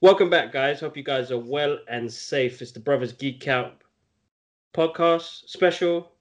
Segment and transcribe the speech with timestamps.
[0.00, 0.78] Welcome back, guys.
[0.78, 2.62] Hope you guys are well and safe.
[2.62, 3.82] It's the Brothers Geek Out
[4.72, 6.12] podcast special.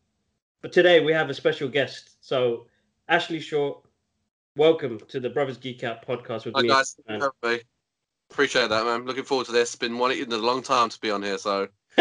[0.63, 2.17] But today we have a special guest.
[2.25, 2.65] So,
[3.07, 3.85] Ashley Short,
[4.55, 6.69] welcome to the Brothers Geek Out podcast with Hi me.
[6.69, 7.19] guys, man.
[7.19, 7.63] Thank you for having me.
[8.31, 9.05] Appreciate that, man.
[9.05, 9.75] Looking forward to this.
[9.75, 11.67] Been wanting a long time to be on here, so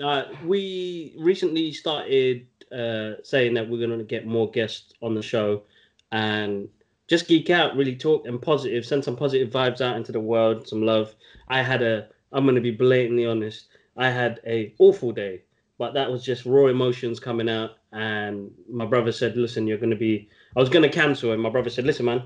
[0.00, 5.22] uh, we recently started uh, saying that we're going to get more guests on the
[5.22, 5.64] show
[6.12, 6.70] and
[7.08, 10.68] just geek out, really talk and positive, send some positive vibes out into the world,
[10.68, 11.14] some love.
[11.48, 15.42] I had a, I'm going to be blatantly honest, I had a awful day,
[15.78, 17.72] but that was just raw emotions coming out.
[17.92, 21.40] And my brother said, "Listen, you're going to be." I was going to cancel, and
[21.40, 22.22] my brother said, "Listen, man,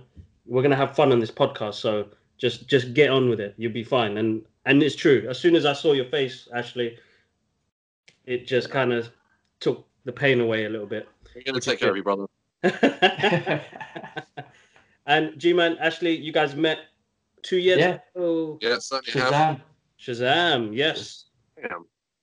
[0.46, 2.08] we're going to have fun on this podcast, so
[2.38, 3.54] just just get on with it.
[3.56, 5.26] You'll be fine." And and it's true.
[5.28, 6.98] As soon as I saw your face, Ashley,
[8.26, 9.10] it just kind of
[9.60, 11.08] took the pain away a little bit.
[11.36, 11.98] we're gonna take care of good.
[11.98, 12.26] you, brother.
[15.10, 16.78] and G Man, Ashley, you guys met
[17.42, 17.98] two years Yeah.
[18.14, 18.58] ago.
[18.62, 19.32] Yeah, certainly have.
[19.32, 19.60] Shazam.
[19.98, 21.26] Shazam, yes.
[21.58, 21.66] Yeah.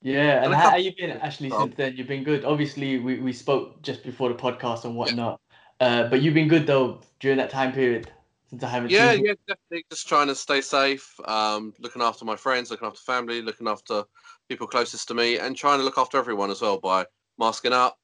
[0.02, 1.97] Yeah, and And how, couple- how you been, Ashley, since then?
[1.97, 2.45] You've been good.
[2.45, 5.41] Obviously, we, we spoke just before the podcast and whatnot.
[5.79, 8.09] Uh, but you've been good though during that time period
[8.49, 9.27] since I haven't Yeah, seen you.
[9.29, 9.85] yeah, definitely.
[9.91, 14.03] Just trying to stay safe, um, looking after my friends, looking after family, looking after
[14.49, 17.05] people closest to me, and trying to look after everyone as well by
[17.38, 17.97] masking up,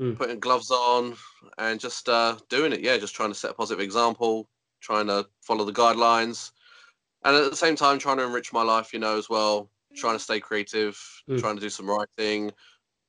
[0.00, 0.16] Mm.
[0.16, 1.14] putting gloves on,
[1.58, 2.80] and just uh, doing it.
[2.80, 4.48] Yeah, just trying to set a positive example,
[4.80, 6.52] trying to follow the guidelines,
[7.24, 8.94] and at the same time trying to enrich my life.
[8.94, 11.38] You know, as well, trying to stay creative, Mm.
[11.38, 12.50] trying to do some writing.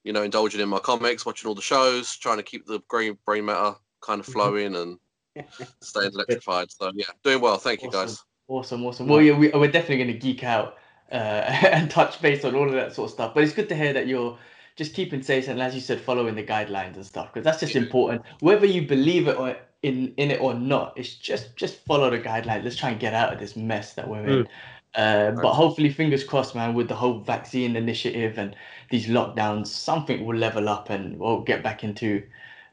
[0.04, 3.18] You know, indulging in my comics, watching all the shows, trying to keep the brain
[3.26, 4.34] brain matter kind of Mhm.
[4.34, 5.00] flowing and
[5.82, 6.72] staying electrified.
[6.72, 7.58] So yeah, doing well.
[7.58, 8.22] Thank you guys.
[8.48, 9.08] Awesome, awesome.
[9.08, 10.78] Well, yeah, we, we're definitely going to geek out
[11.10, 11.16] uh,
[11.72, 13.34] and touch base on all of that sort of stuff.
[13.34, 14.38] But it's good to hear that you're
[14.82, 17.76] just keeping safe and, as you said, following the guidelines and stuff because that's just
[17.76, 18.24] important.
[18.40, 22.18] Whether you believe it or in in it or not, it's just just follow the
[22.20, 22.64] guidelines.
[22.64, 24.48] Let's try and get out of this mess that we're in.
[24.96, 28.56] Uh, but hopefully, fingers crossed, man, with the whole vaccine initiative and
[28.90, 32.24] these lockdowns, something will level up and we'll get back into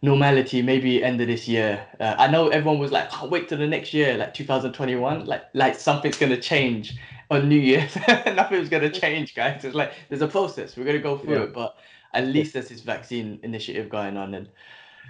[0.00, 1.84] normality maybe end of this year.
[2.00, 5.44] Uh, I know everyone was like, oh, wait till the next year, like 2021, like
[5.52, 6.96] like something's gonna change
[7.30, 7.94] on New Year's.
[8.26, 9.64] Nothing's gonna change, guys.
[9.64, 10.76] It's like there's a process.
[10.76, 11.42] We're gonna go through Yeah.
[11.44, 11.76] it, but
[12.14, 14.48] at least there's this vaccine initiative going on, and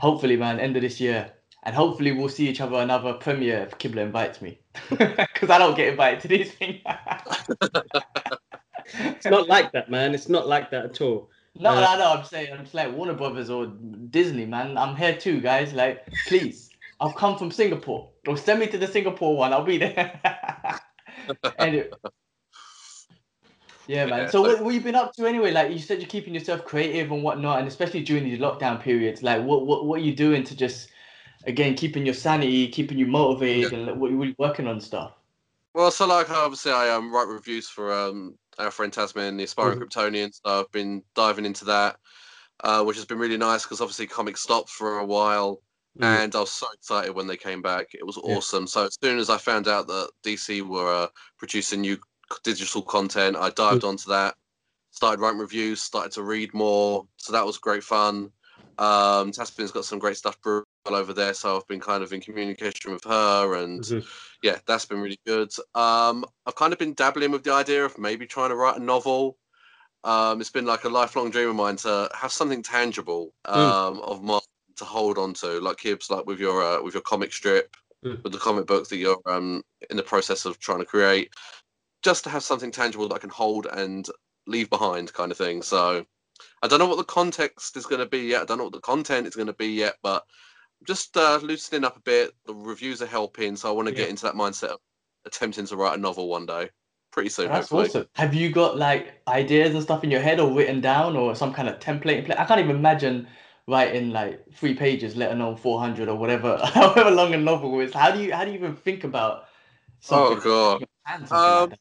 [0.00, 1.32] hopefully, man, end of this year.
[1.64, 4.60] And hopefully we'll see each other another premiere if Kibla invites me,
[4.90, 6.82] because I don't get invited to these things.
[9.00, 10.14] It's not like that, man.
[10.14, 11.30] It's not like that at all.
[11.58, 12.12] No, Uh, no, no.
[12.12, 14.76] I'm saying, I'm just like Warner Brothers or Disney, man.
[14.78, 15.72] I'm here too, guys.
[15.72, 16.70] Like, please,
[17.00, 18.10] I've come from Singapore.
[18.26, 19.52] Or send me to the Singapore one.
[19.52, 20.20] I'll be there.
[21.58, 21.90] anyway.
[23.88, 24.20] Yeah, man.
[24.20, 25.50] Yeah, So, so- what, what you been up to anyway?
[25.50, 29.22] Like, you said you're keeping yourself creative and whatnot, and especially during these lockdown periods.
[29.22, 30.90] Like, what, what, what are you doing to just,
[31.44, 35.12] again, keeping your sanity, keeping you motivated, and like, what, are you working on stuff?
[35.74, 39.78] Well, so like obviously I um, write reviews for um, our friend Tasman, the aspiring
[39.78, 40.32] Kryptonian.
[40.34, 41.96] So I've been diving into that,
[42.64, 45.62] uh, which has been really nice because obviously comics stopped for a while,
[45.98, 46.04] Mm.
[46.04, 47.86] and I was so excited when they came back.
[47.92, 48.36] It was Yeah.
[48.36, 48.66] awesome.
[48.66, 51.98] So as soon as I found out that DC were uh, producing new
[52.42, 54.34] digital content, I dived onto that,
[54.90, 57.06] started writing reviews, started to read more.
[57.16, 58.30] So that was great fun.
[58.78, 60.38] Um, Tasman's got some great stuff
[60.86, 64.06] over there, so I've been kind of in communication with her and Mhm.
[64.42, 65.50] yeah, that's been really good.
[65.74, 68.82] Um, I've kind of been dabbling with the idea of maybe trying to write a
[68.82, 69.36] novel.
[70.04, 74.22] Um, it's been like a lifelong dream of mine to have something tangible um, of
[74.22, 74.40] mine
[74.76, 78.22] to hold on to, like Kibbs, like with your uh, with your comic strip, Mm.
[78.22, 79.60] with the comic book that you're um,
[79.90, 81.32] in the process of trying to create,
[82.02, 84.06] just to have something tangible that I can hold and
[84.46, 85.62] leave behind, kind of thing.
[85.62, 86.04] So
[86.62, 88.42] I don't know what the context is going to be yet.
[88.42, 90.24] I don't know what the content is going to be yet, but
[90.86, 92.32] just uh, loosening up a bit.
[92.46, 94.02] The reviews are helping, so I want to Yeah.
[94.02, 94.80] get into that mindset of
[95.26, 96.70] attempting to write a novel one day,
[97.10, 97.48] pretty soon.
[97.48, 97.86] That's hopefully.
[97.86, 98.08] awesome.
[98.14, 101.52] Have you got like ideas and stuff in your head or written down or some
[101.52, 102.38] kind of template in place?
[102.38, 103.26] I can't even imagine
[103.66, 107.92] writing like three pages, let alone 400 or whatever, however long a novel is.
[107.92, 109.44] How do you how do you even think about
[110.10, 110.84] Oh god.
[111.20, 111.78] something like Um, that?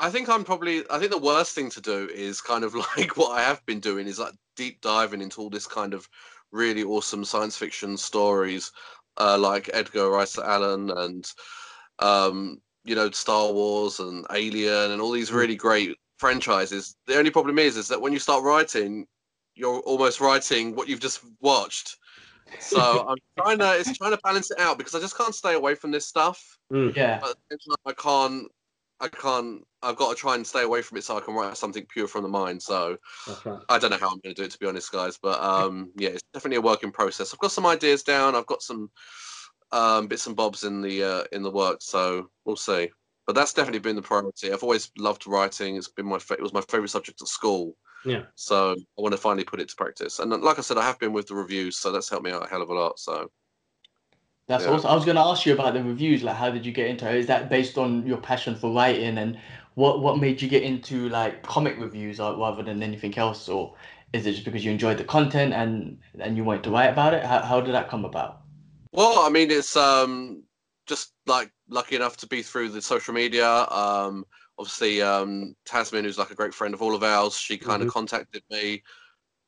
[0.00, 0.82] I think I'm probably.
[0.90, 3.80] I think the worst thing to do is kind of like what I have been
[3.80, 6.08] doing is like deep diving into all this kind of
[6.52, 8.72] really awesome science fiction stories,
[9.18, 11.30] uh, like Edgar Rice Allen and
[11.98, 16.96] um, you know Star Wars and Alien and all these really great franchises.
[17.06, 19.06] The only problem is, is that when you start writing,
[19.54, 21.96] you're almost writing what you've just watched.
[22.58, 23.78] So I'm trying to.
[23.78, 26.56] It's trying to balance it out because I just can't stay away from this stuff
[26.72, 26.94] Mm.
[26.94, 27.18] Yeah.
[27.20, 28.52] but at the same time, I can't.
[29.00, 29.64] I can't.
[29.82, 32.06] I've got to try and stay away from it so I can write something pure
[32.06, 32.62] from the mind.
[32.62, 32.96] So
[33.44, 33.60] right.
[33.68, 35.18] I don't know how I'm going to do it, to be honest, guys.
[35.20, 37.32] But um, yeah, it's definitely a work in process.
[37.32, 38.34] I've got some ideas down.
[38.34, 38.90] I've got some
[39.72, 41.78] um, bits and bobs in the uh, in the work.
[41.80, 42.90] So we'll see.
[43.26, 44.52] But that's definitely been the priority.
[44.52, 45.76] I've always loved writing.
[45.76, 47.76] It's been my fa- it was my favorite subject at school.
[48.04, 48.22] Yeah.
[48.34, 50.18] So I want to finally put it to practice.
[50.18, 52.46] And like I said, I have been with the reviews, so that's helped me out
[52.46, 52.98] a hell of a lot.
[52.98, 53.30] So
[54.50, 54.72] That's Yeah.
[54.72, 54.90] awesome.
[54.90, 56.24] I was going to ask you about the reviews.
[56.24, 57.14] Like, how did you get into it?
[57.14, 59.38] Is that based on your passion for writing, and
[59.76, 63.76] what what made you get into like comic reviews uh, rather than anything else, or
[64.12, 67.14] is it just because you enjoyed the content and and you wanted to write about
[67.14, 67.24] it?
[67.24, 68.40] How how did that come about?
[68.90, 70.42] Well, I mean, it's um
[70.84, 73.48] just like lucky enough to be through the social media.
[73.48, 74.24] Um,
[74.58, 77.88] obviously, um, Tasman, who's like a great friend of all of ours, she kind of
[77.88, 78.82] contacted me,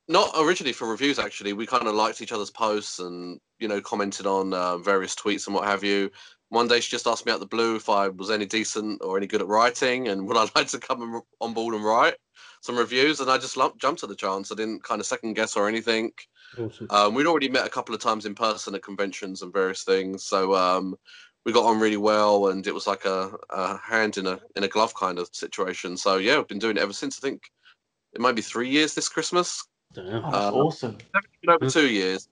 [0.08, 1.18] not originally for reviews.
[1.18, 5.14] Actually, we kind of liked each other's posts and you know commented on uh, various
[5.14, 6.10] tweets and what have you.
[6.48, 9.16] One day, she just asked me out the blue if I was any decent or
[9.16, 12.14] any good at writing, and would I like to come on board and write
[12.60, 13.20] some reviews.
[13.20, 14.50] And I just lumped, jumped at the chance.
[14.50, 16.12] I didn't kind of second guess or anything.
[16.58, 16.86] Awesome.
[16.90, 20.24] Um, we'd already met a couple of times in person at conventions and various things,
[20.24, 20.94] so um,
[21.44, 24.64] we got on really well, and it was like a, a hand in a in
[24.64, 25.96] a glove kind of situation.
[25.96, 27.18] So yeah, we've been doing it ever since.
[27.18, 27.42] I think
[28.12, 30.22] it might be three years this Christmas, Damn.
[30.22, 30.98] That's Uh, awesome.
[31.42, 32.28] been over two years.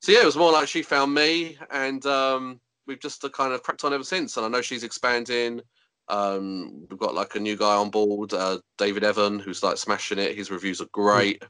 [0.00, 3.52] So yeah, it was more like she found me, and um, we've just uh, kind
[3.52, 4.36] of cracked on ever since.
[4.36, 5.60] And I know she's expanding.
[6.08, 10.18] Um, we've got like a new guy on board, uh, David Evan, who's like smashing
[10.18, 10.36] it.
[10.36, 11.42] His reviews are great.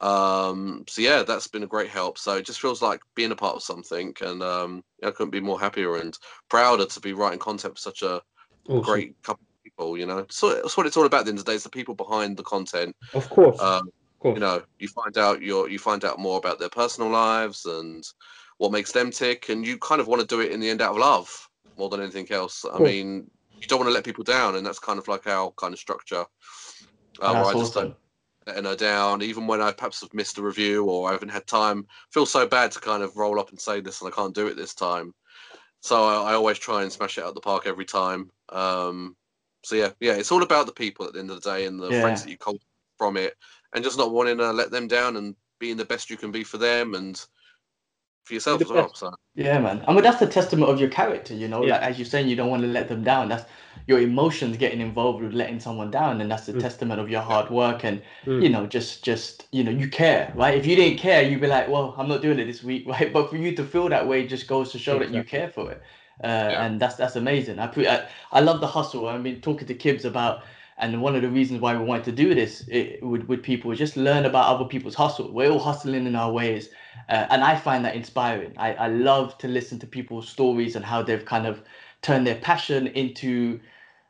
[0.00, 2.18] Um, so yeah, that's been a great help.
[2.18, 5.40] So it just feels like being a part of something, and um, I couldn't be
[5.40, 6.16] more happier and
[6.48, 8.20] prouder to be writing content for such a
[8.66, 8.82] Awesome.
[8.82, 9.98] great couple of people.
[9.98, 11.20] You know, so that's what it's all about.
[11.20, 12.94] At the end of the day, it's the people behind the content.
[13.14, 13.60] Of course.
[13.60, 14.03] Um, of course.
[14.32, 18.04] You know, you find out your you find out more about their personal lives and
[18.58, 20.80] what makes them tick, and you kind of want to do it in the end
[20.82, 22.64] out of love more than anything else.
[22.64, 23.30] I mean,
[23.60, 25.78] you don't want to let people down, and that's kind of like our kind of
[25.80, 26.24] structure.
[27.20, 27.94] Uh, where I just don't
[28.46, 31.46] letting her down, even when I perhaps have missed a review or I haven't had
[31.46, 31.86] time.
[32.12, 34.46] Feel so bad to kind of roll up and say this and I can't do
[34.48, 35.14] it this time.
[35.80, 38.30] So I, I always try and smash it out the park every time.
[38.50, 39.16] Um,
[39.64, 41.80] so yeah, yeah, it's all about the people at the end of the day and
[41.80, 42.00] the Yeah.
[42.02, 42.66] friends that you cultivate
[42.98, 43.34] from it,
[43.74, 46.44] and just not wanting to let them down and being the best you can be
[46.44, 47.24] for them and
[48.24, 48.94] for yourself as well.
[48.94, 49.84] So Yeah, man.
[49.86, 51.64] I mean, that's the testament of your character, you know.
[51.64, 51.74] Yeah.
[51.74, 53.28] Like as you're saying, you don't want to let them down.
[53.28, 53.44] That's
[53.86, 56.60] your emotions getting involved with letting someone down, and that's the Mm.
[56.60, 58.42] testament of your hard work and Mm.
[58.42, 60.56] you know, just just you know, you care, right?
[60.56, 63.12] If you didn't care, you'd be like, well, I'm not doing it this week, right?
[63.12, 65.70] But for you to feel that way just goes to show that you care for
[65.72, 65.82] it,
[66.22, 66.26] uh,
[66.62, 67.58] and that's that's amazing.
[67.58, 69.08] I, pre- I I love the hustle.
[69.08, 70.42] I've been talking to Kibbs about.
[70.78, 73.70] And one of the reasons why we wanted to do this it, with, with people
[73.70, 75.32] is just learn about other people's hustle.
[75.32, 76.70] We're all hustling in our ways.
[77.08, 78.54] Uh, and I find that inspiring.
[78.58, 81.62] I, I love to listen to people's stories and how they've kind of
[82.02, 83.60] turned their passion into,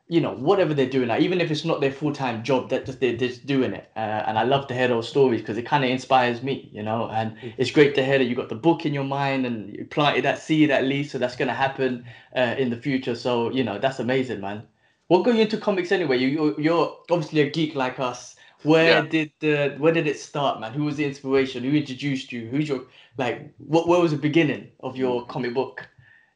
[0.07, 1.07] you know, whatever they're doing.
[1.09, 3.89] Like, even if it's not their full time job, that just they're just doing it.
[3.95, 6.83] Uh, and I love to hear those stories because it kind of inspires me, you
[6.83, 7.09] know.
[7.09, 9.85] And it's great to hear that you got the book in your mind and you
[9.85, 13.15] planted that seed at least, so that's gonna happen uh, in the future.
[13.15, 14.63] So you know, that's amazing, man.
[15.07, 16.17] What got you into comics anyway?
[16.17, 18.35] You you're, you're obviously a geek like us.
[18.63, 19.09] Where Yeah.
[19.09, 20.73] did the where did it start, man?
[20.73, 21.63] Who was the inspiration?
[21.63, 22.47] Who introduced you?
[22.47, 22.85] Who's your
[23.17, 25.87] like what where was the beginning of your comic book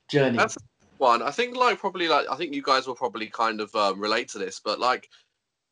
[0.08, 0.38] journey?
[0.38, 0.58] That's
[0.98, 1.24] one.
[1.24, 4.30] I think like probably like I think you guys will probably kind of um, relate
[4.30, 5.10] to this, but like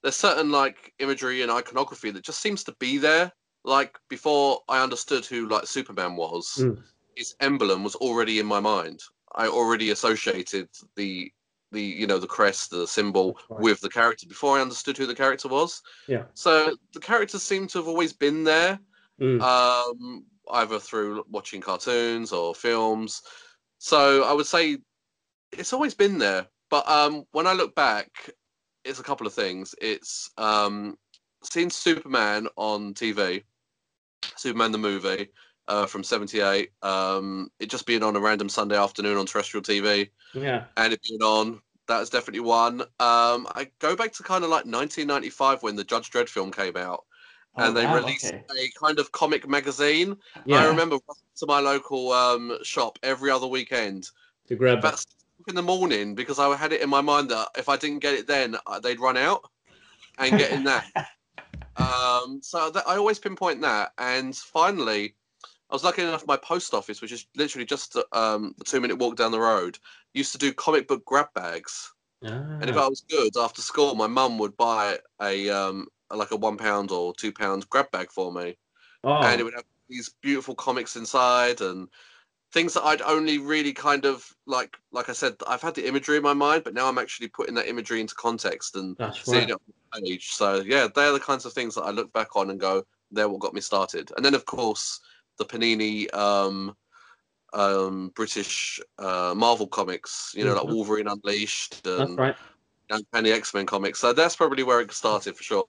[0.02, 3.32] there's certain like imagery and iconography that just seems to be there.
[3.64, 6.82] Like before I understood who like Superman was, Mm.
[7.16, 9.02] his emblem was already in my mind.
[9.36, 11.32] I already associated the
[11.72, 13.60] the you know the crest, the symbol right.
[13.60, 15.82] with the character before I understood who the character was.
[16.08, 16.24] Yeah.
[16.34, 18.80] So the characters seem to have always been there
[19.20, 19.42] Mm.
[19.42, 23.24] um, either through watching cartoons or films.
[23.80, 24.78] So I would say
[25.52, 26.48] it's always been there.
[26.70, 28.32] But um, when I look back,
[28.84, 29.74] it's a couple of things.
[29.82, 30.98] It's um,
[31.44, 33.44] seeing Superman on TV,
[34.36, 35.30] Superman the movie
[35.68, 36.72] uh, from '78.
[36.82, 40.66] Um, it just being on a random Sunday afternoon on terrestrial TV yeah.
[40.78, 41.62] and it being on.
[41.88, 42.82] That's definitely one.
[42.82, 46.76] Um, I go back to kind of like 1995 when the Judge Dredd film came
[46.76, 47.06] out
[47.58, 48.44] Oh, and they wow, released okay.
[48.52, 50.16] a kind of comic magazine.
[50.46, 50.58] Yeah.
[50.58, 50.98] I remember
[51.38, 54.10] to my local um, shop every other weekend
[54.48, 55.06] to grab about it.
[55.48, 58.14] in the morning because I had it in my mind that if I didn't get
[58.14, 59.50] it then, uh, they'd run out
[60.20, 60.86] and get in that.
[61.78, 63.94] um, so that, I always pinpoint that.
[63.98, 65.16] And finally,
[65.70, 66.26] I was lucky enough.
[66.28, 69.78] My post office, which is literally just um, a two-minute walk down the road,
[70.14, 71.94] used to do comic book grab bags.
[72.62, 76.32] And if Ah, I was good after school, my mum would buy a um, like
[76.32, 78.58] a one pound or two pound grab bag for me
[79.04, 81.90] oh, and it would have these beautiful comics inside and
[82.54, 86.18] things that I'd only really kind of like like I said I've had the imagery
[86.18, 89.44] in my mind but now I'm actually putting that imagery into context and that's seeing
[89.44, 89.50] right.
[89.50, 92.36] it on the page so yeah they're the kinds of things that I look back
[92.36, 95.00] on and go they're what got me started and then of course
[95.38, 96.76] the Panini um
[97.54, 100.34] um, British uh, Marvel comics.
[100.36, 100.76] You know, like Mhm.
[100.76, 102.36] Wolverine Unleashed and right.
[102.90, 104.00] Uncanny X Men comics.
[104.00, 105.66] So that's probably where it started for sure.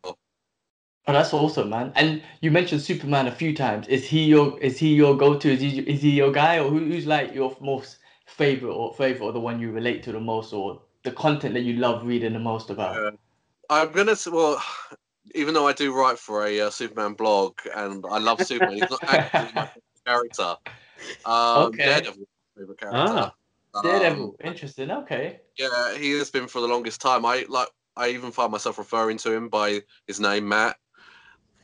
[1.06, 1.92] Oh, that's awesome, man.
[1.96, 3.88] And you mentioned Superman a few times.
[3.88, 5.52] Is he your is he your go-to?
[5.52, 9.24] Is he is he your guy, or who, who's like your most favorite or favorite,
[9.24, 12.34] or the one you relate to the most, or the content that you love reading
[12.34, 12.94] the most about?
[12.94, 13.10] Yeah.
[13.70, 14.62] I'm gonna well,
[15.34, 18.90] even though I do write for a uh, Superman blog and I love Superman, he's
[18.90, 19.66] not actually my
[20.04, 20.56] favorite character.
[21.24, 21.84] Um, Okay.
[21.84, 22.96] Daredevil, favorite character.
[23.14, 23.34] Ah.
[23.74, 24.90] Um, Daredevil, interesting.
[24.90, 25.40] Okay.
[25.58, 27.24] yeah, he has been for the longest time.
[27.26, 27.68] I like.
[27.96, 30.76] I even find myself referring to him by his name, Matt.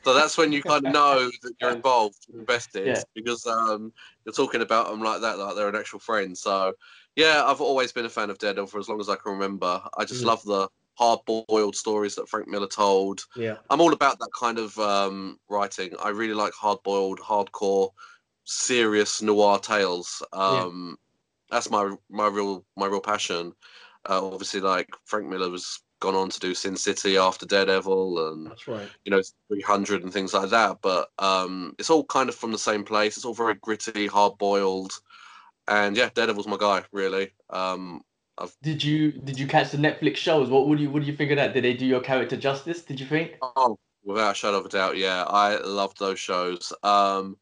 [0.03, 3.03] So that's when you kind of know that you're involved, invested, Yeah.
[3.15, 3.91] because um,
[4.25, 6.37] you're talking about them like that, like they're an actual friend.
[6.37, 6.73] So,
[7.15, 9.81] yeah, I've always been a fan of Daredevil for as long as I can remember.
[9.97, 10.27] I just Mm.
[10.27, 13.21] love the hard-boiled stories that Frank Miller told.
[13.35, 13.57] Yeah.
[13.69, 15.93] I'm all about that kind of um, writing.
[16.01, 17.89] I really like hard-boiled, hardcore,
[18.45, 20.23] serious noir tales.
[20.33, 20.97] Um,
[21.51, 23.53] That's my my real my real passion.
[24.07, 28.47] Uh, obviously, like Frank Miller was gone on to do Sin City after Daredevil, and
[28.47, 28.87] That's right.
[29.03, 30.77] you know 300 and things like that.
[30.81, 33.17] But um, it's all kind of from the same place.
[33.17, 34.93] It's all very gritty, hard-boiled,
[35.67, 37.31] and yeah, Daredevil's my guy, really.
[37.49, 38.01] Um,
[38.61, 40.49] Did you did you catch the Netflix shows?
[40.49, 41.53] What would you what do you think of that?
[41.53, 42.83] Did they do your character justice?
[42.83, 43.35] Did you think?
[43.41, 46.73] Oh, without a shadow of a doubt, yeah, I loved those shows.
[46.83, 47.37] Um,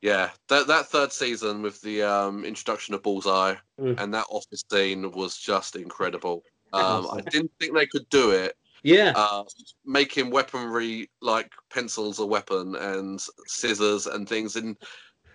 [0.00, 4.00] yeah, that that third season with the um, introduction of Bullseye Mm.
[4.00, 6.42] and that office scene was just incredible.
[6.72, 8.56] Um, I didn't think they could do it.
[8.82, 9.12] Yeah.
[9.14, 9.44] Uh,
[9.84, 14.76] making weaponry like pencils a weapon and scissors and things, and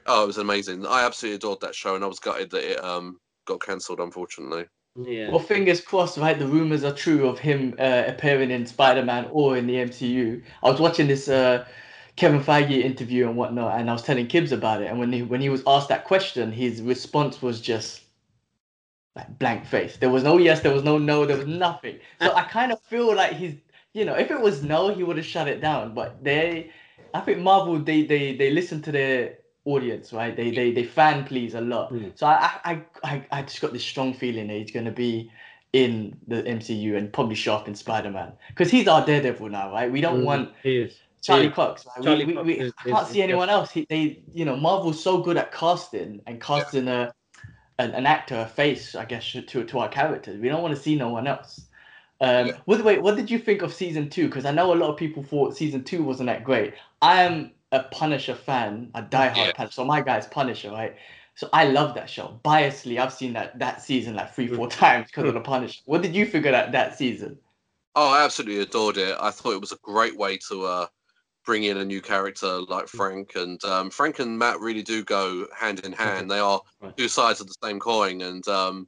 [0.06, 0.86] oh, it was amazing.
[0.86, 4.66] I absolutely adored that show, and I was gutted that it um, got cancelled, unfortunately.
[4.96, 5.30] yeah.
[5.30, 6.38] Well, fingers crossed, right?
[6.38, 10.42] The rumors are true of him uh, appearing in Spider Man or in the MCU.
[10.64, 11.66] I was watching this uh,
[12.16, 14.88] Kevin Feige interview and whatnot, and I was telling Kibbs about it.
[14.90, 18.02] And when he when he was asked that question, his response was just
[19.16, 19.98] like blank face.
[19.98, 22.00] There was no yes, there was no no, there was nothing.
[22.22, 23.56] So I kind of feel like he's,
[23.94, 25.94] you know, if it was no, he would have shut it down.
[25.94, 26.72] But they,
[27.14, 30.36] I think Marvel, they they they listen to their audience, right?
[30.36, 31.92] They they they fan please a lot.
[31.92, 32.12] Mm.
[32.18, 35.32] So I I I I just got this strong feeling that he's gonna be
[35.74, 39.72] in the MCU and probably show up in Spider Man because he's our Daredevil now,
[39.72, 39.92] right?
[39.92, 40.98] We don't Mm, want he is.
[41.24, 41.52] Charlie Yeah.
[41.52, 41.86] Cox.
[41.86, 42.04] Right?
[42.04, 43.72] Charlie we, Cox we, we is- I can't is- see anyone else.
[43.72, 47.14] He, they, you know, Marvel's so good at casting and casting a
[47.80, 50.40] an, an actor, a face, I guess, to to our characters.
[50.40, 51.62] We don't want to see no one else.
[52.22, 52.54] Um, Yeah.
[52.68, 54.28] wait, what did you think of season two?
[54.28, 56.74] Because I know a lot of people thought season two wasn't that great.
[57.02, 59.52] I am a Punisher fan, a diehard Yeah.
[59.54, 59.74] Punisher.
[59.74, 60.96] So my guy's Punisher, right?
[61.36, 62.40] So I love that show.
[62.46, 65.82] Biasly, I've seen that that season like three, four times because of the Punisher.
[65.86, 67.40] What did you figure that that season?
[67.96, 69.18] Oh, I absolutely adored it.
[69.20, 70.88] I thought it was a great way to uh,
[71.46, 75.48] bring in a new character like Frank, and um, Frank and Matt really do go
[75.56, 76.30] hand in hand.
[76.30, 76.62] They are
[76.98, 78.88] two sides of the same coin, and um,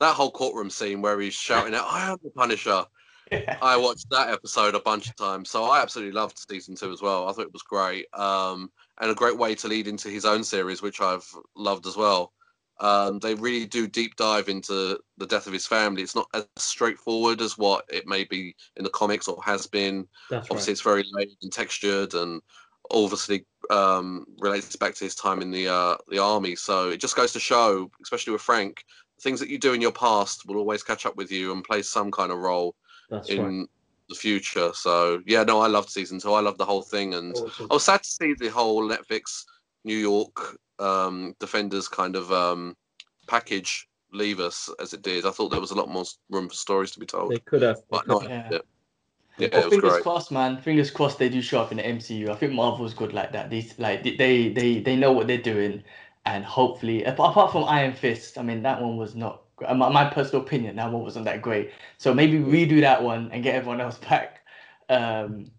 [0.00, 2.84] that whole courtroom scene where he's shouting out, "I am the Punisher."
[3.62, 7.02] I watched that episode a bunch of times, so I absolutely loved season two as
[7.02, 7.28] well.
[7.28, 10.44] I thought it was great, um, and a great way to lead into his own
[10.44, 12.32] series, which I've loved as well.
[12.80, 16.02] Um, they really do deep dive into the death of his family.
[16.02, 20.08] It's not as straightforward as what it may be in the comics or has been.
[20.28, 20.72] That's Obviously, right.
[20.72, 22.42] it's very layered and textured, and
[22.90, 26.56] obviously um, relates back to his time in the uh, the army.
[26.56, 28.84] So it just goes to show, especially with Frank,
[29.20, 31.82] things that you do in your past will always catch up with you and play
[31.82, 32.74] some kind of role
[33.10, 33.68] That's in right.
[34.08, 34.70] the future.
[34.74, 36.32] So yeah, no, I loved season two.
[36.32, 37.68] I loved the whole thing, and Awesome.
[37.70, 39.44] I was sad to see the whole Netflix
[39.84, 42.76] New York um, Defenders kind of um,
[43.26, 45.26] package leave us as it did.
[45.26, 47.32] I thought there was a lot more room for stories to be told.
[47.32, 47.82] They could have.
[47.90, 48.48] But no, Yeah.
[48.50, 48.58] yeah,
[49.38, 50.02] yeah, Well, it was fingers great.
[50.02, 50.60] crossed, man.
[50.60, 52.30] Fingers crossed they do show up in the MCU.
[52.30, 53.50] I think Marvel's good like that.
[53.50, 55.82] These like they they they know what they're doing,
[56.24, 59.43] and hopefully, apart from Iron Fist, I mean that one was not.
[59.64, 61.70] Uh, My, my personal opinion, that one wasn't that great.
[61.98, 64.40] So maybe redo that one and get everyone else back.
[64.88, 65.50] Um,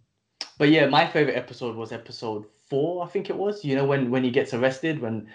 [0.57, 3.63] but yeah, my favorite episode was episode four, I think it was.
[3.65, 5.27] You know when when he gets arrested, when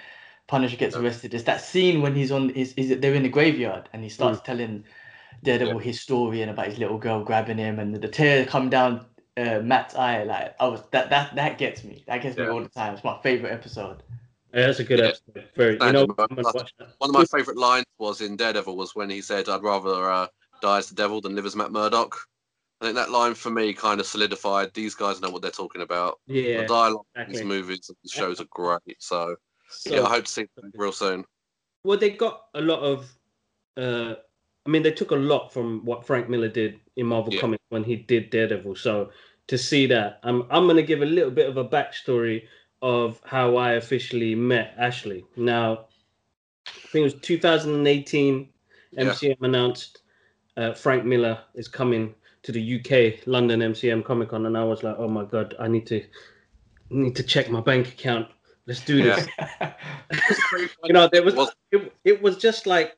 [0.47, 1.03] Punisher gets Yeah.
[1.03, 1.35] arrested.
[1.35, 4.09] It's that scene when he's on is is it they're in the graveyard and he
[4.11, 4.15] Mm.
[4.15, 4.85] starts telling
[5.43, 9.07] Daredevil his story and about his little girl grabbing him and the tear come down
[9.37, 10.25] uh, Matt's eye.
[10.25, 12.05] Like I was that that that gets me.
[12.07, 12.95] That gets me all the time.
[12.95, 14.03] It's my favorite episode.
[14.55, 15.07] Yeah, that's a good Yeah.
[15.07, 15.49] episode.
[15.57, 15.73] Very.
[15.75, 16.03] You know.
[16.03, 16.89] I'm gonna watch that.
[16.99, 20.27] One of my favourite lines was in Daredevil was when he said, "I'd rather uh,
[20.61, 22.17] die as the devil than live as Matt Murdock."
[22.81, 24.73] I think that line for me kind of solidified.
[24.73, 26.19] These guys know what they're talking about.
[26.27, 26.63] Yeah.
[26.63, 28.97] the dialogue in these movies and these shows are great.
[29.01, 29.37] So,
[29.69, 31.25] So, yeah, I hope to see them real soon.
[31.85, 33.13] well, they got a lot of.
[33.77, 34.15] Uh,
[34.67, 37.41] I mean, they took a lot from what Frank Miller did in Marvel Yeah.
[37.41, 38.77] Comics when he did Daredevil.
[38.77, 39.11] So
[39.49, 42.47] to see that, I'm I'm gonna give a little bit of a backstory
[42.83, 45.25] of how I officially met Ashley.
[45.37, 45.87] Now,
[46.67, 48.49] I think it was 2018.
[48.93, 49.05] Yeah.
[49.05, 50.03] MCM announced
[50.57, 54.83] uh, Frank Miller is coming to the UK London MCM Comic Con, and I was
[54.83, 56.03] like, oh my god, I need to
[56.91, 58.29] need to check my bank account.
[58.67, 59.27] Let's do this.
[60.85, 62.97] you know, there Was- it, it was just like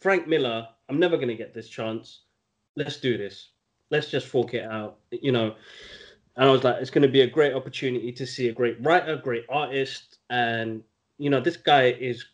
[0.00, 0.68] Frank Miller.
[0.88, 2.22] I'm never gonna get this chance.
[2.76, 3.50] Let's do this.
[3.90, 4.98] Let's just fork it out.
[5.10, 5.54] You know,
[6.36, 9.16] and I was like, it's gonna be a great opportunity to see a great writer,
[9.16, 10.82] great artist, and
[11.18, 12.24] you know, this guy is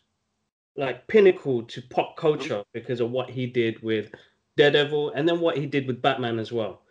[0.75, 4.11] like pinnacle to pop culture because of what he did with
[4.57, 6.81] Daredevil and then what he did with Batman as well.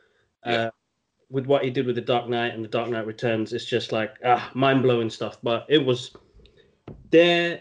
[0.44, 0.52] Yeah.
[0.52, 0.70] Uh,
[1.30, 3.92] with what he did with the Dark Knight and the Dark Knight Returns, it's just
[3.92, 5.38] like ah, mind blowing stuff.
[5.42, 6.14] But it was
[7.10, 7.60] there.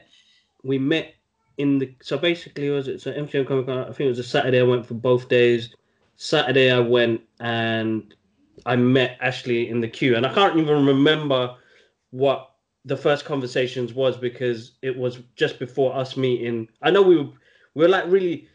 [0.63, 1.13] We met
[1.58, 3.77] in the so basically it was it so MCM Comic Con?
[3.77, 4.60] I think it was a Saturday.
[4.60, 5.75] I went for both days.
[6.15, 8.13] Saturday I went and
[8.66, 11.56] I met Ashley in the queue, and I can't even remember
[12.12, 12.51] what
[12.86, 16.68] the first conversations was because it was just before us meeting.
[16.82, 17.30] I know we were
[17.75, 18.48] we were like really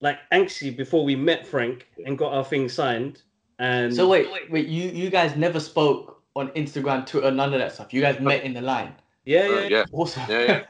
[0.00, 3.22] like anxious before we met Frank and got our thing signed.
[3.58, 7.72] And so wait, wait, you you guys never spoke on Instagram, Twitter, none of that
[7.72, 7.92] stuff.
[7.92, 8.94] You guys met in the line.
[9.24, 9.84] yeah, Uh, yeah, yeah.
[9.92, 10.22] Awesome.
[10.28, 10.62] Yeah,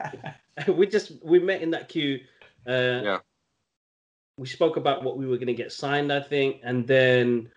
[0.67, 2.19] we just we met in that queue.
[2.67, 3.17] Uh, Yeah.
[4.37, 7.49] We spoke about what we were going to get signed, I think, and then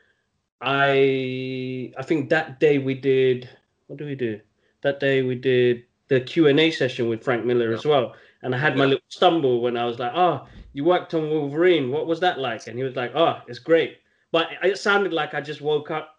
[0.61, 3.49] I I think that day we did
[3.87, 4.41] what do we do?
[4.83, 8.55] That day we did the Q and A session with Frank Miller as well, and
[8.55, 11.91] I had my little stumble when I was like, "Oh, you worked on Wolverine.
[11.91, 13.99] What was that like?" And he was like, "Oh, it's great,"
[14.33, 16.17] but it sounded like I just woke up.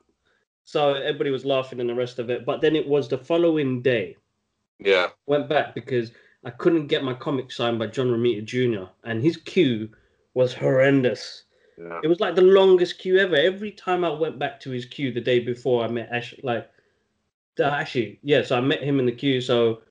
[0.64, 2.46] So everybody was laughing and the rest of it.
[2.46, 4.18] But then it was the following day
[4.80, 5.08] yeah.
[5.26, 6.12] went back because
[6.46, 8.90] I couldn't get my comic signed by John Romita Jr.
[9.04, 9.90] and his queue
[10.34, 11.44] was horrendous.
[11.80, 12.02] Yeah.
[12.04, 13.36] It was like the longest queue ever.
[13.36, 16.36] Every time I went back to his queue the day before, I met Ash.
[16.44, 16.70] Like,
[17.62, 18.44] actually, yeah.
[18.44, 19.40] So I met him in the queue.
[19.40, 19.82] So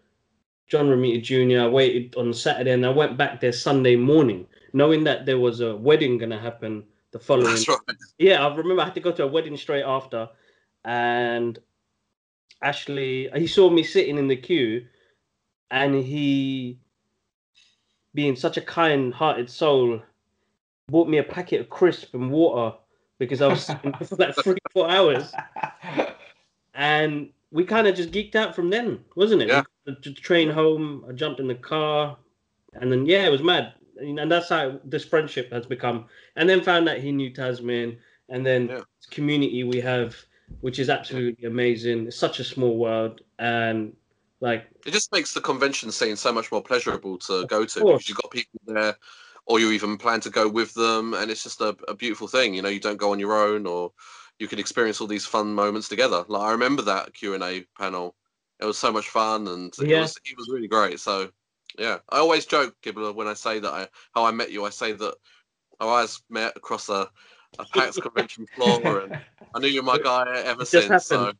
[0.68, 1.62] John Romita Jr.
[1.64, 5.60] I waited on Saturday and I went back there Sunday morning, knowing that there was
[5.60, 7.54] a wedding gonna happen the following.
[7.54, 7.78] That's right.
[8.18, 10.28] Yeah, I remember I had to go to a wedding straight after,
[10.84, 11.58] and
[12.62, 14.86] Ashley, he saw me sitting in the queue,
[15.70, 16.80] and he,
[18.12, 20.02] being such a kind-hearted soul,
[20.88, 22.76] bought me a packet of crisp and water
[23.18, 25.32] because I was for like three, four hours,
[26.74, 29.48] and we kind of just geeked out from then, wasn't it?
[29.48, 29.62] Yeah.
[29.84, 32.16] The, the train home, I jumped in the car,
[32.74, 36.06] and then yeah, it was mad, and that's how this friendship has become.
[36.36, 37.98] And then found out he knew Tasman,
[38.28, 38.76] and then Yeah.
[38.76, 40.16] this community we have,
[40.60, 42.06] which is absolutely amazing.
[42.06, 43.94] It's such a small world, and
[44.40, 48.08] like It just makes the convention scene so much more pleasurable to go to because
[48.08, 48.96] you've got people there,
[49.48, 52.54] or you even plan to go with them, and it's just a, a beautiful thing.
[52.54, 53.92] You know, you don't go on your own, or
[54.38, 56.24] you can experience all these fun moments together.
[56.28, 58.14] Like I remember that Q and A panel;
[58.60, 61.00] it was so much fun, and it was it was really great.
[61.00, 61.30] So,
[61.78, 64.64] yeah, I always joke, Kibla, when I say that I how I met you.
[64.66, 65.14] I say that
[65.80, 67.08] our eyes met across a
[67.58, 69.18] a PAX convention floor, and
[69.54, 71.06] I knew you were my guy ever since.
[71.06, 71.32] So,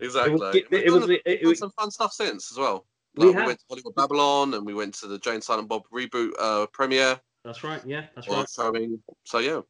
[0.00, 0.58] exactly.
[0.58, 2.84] it, it was it, it, was some fun stuff since as well.
[3.14, 3.46] We Like, we, have.
[3.46, 6.66] went to Hollywood Babylon and we went to the Jay and Silent Bob reboot uh,
[6.66, 7.80] premiere that's right.
[7.86, 8.48] Yeah, that's or right.
[8.48, 9.02] showing.
[9.24, 9.60] So yeah,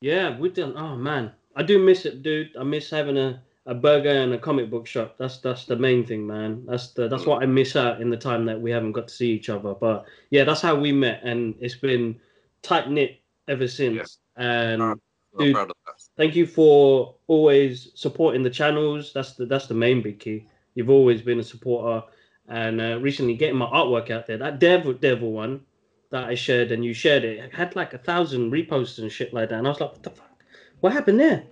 [0.00, 0.74] Yeah, we done.
[0.76, 2.56] Oh man, I do miss it, dude.
[2.58, 5.16] I miss having a, a burger and a comic book shop.
[5.18, 6.64] That's that's the main thing, man.
[6.66, 9.14] That's the that's what I miss out in the time that we haven't got to
[9.14, 9.74] see each other.
[9.74, 12.18] But yeah, that's how we met, and it's been
[12.62, 14.18] tight knit ever since.
[14.36, 15.00] And I'm
[15.38, 15.54] Dude.
[15.54, 15.94] proud of that.
[16.16, 19.12] thank you for always supporting the channels.
[19.12, 20.46] That's the that's the main big key.
[20.74, 22.06] You've always been a supporter,
[22.48, 24.38] and uh, recently getting my artwork out there.
[24.38, 25.60] That Devil Devil one
[26.10, 29.32] that I shared and you shared it, it had like a thousand reposts and shit
[29.32, 29.58] like that.
[29.58, 30.42] And I was like, what the fuck?
[30.80, 31.44] What happened there?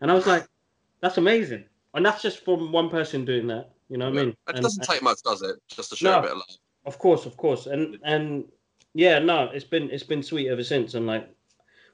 [0.00, 0.46] And I was like,
[1.00, 1.64] that's amazing.
[1.94, 3.70] And that's just from one person doing that.
[3.88, 4.28] You know what I mean?
[4.30, 5.56] It And- doesn't take much, does it?
[5.68, 6.18] Just to show No.
[6.18, 6.56] a bit of love.
[6.86, 8.44] of course, of course, and and
[8.94, 11.28] yeah, no, it's been it's been sweet ever since, and like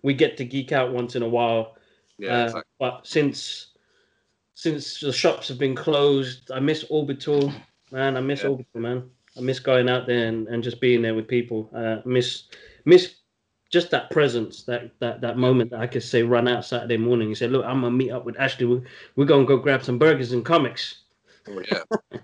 [0.03, 1.77] we get to geek out once in a while.
[2.19, 2.63] Yeah, Uh, exactly.
[2.79, 3.69] But since
[4.55, 7.53] since the shops have been closed, I miss Orbital,
[7.91, 8.17] man.
[8.17, 8.51] I miss Yeah.
[8.51, 9.11] Orbital, man.
[9.37, 11.71] I miss going out there and, and just being there with people.
[11.75, 12.45] Uh, miss
[12.85, 13.15] miss
[13.71, 17.29] just that presence, that that that moment that I could say run out Saturday morning
[17.29, 18.67] and say, look, I'm gonna meet up with Ashley.
[18.67, 18.83] We're,
[19.17, 21.03] we're gonna go grab some burgers and comics.
[21.49, 21.79] Oh, yeah,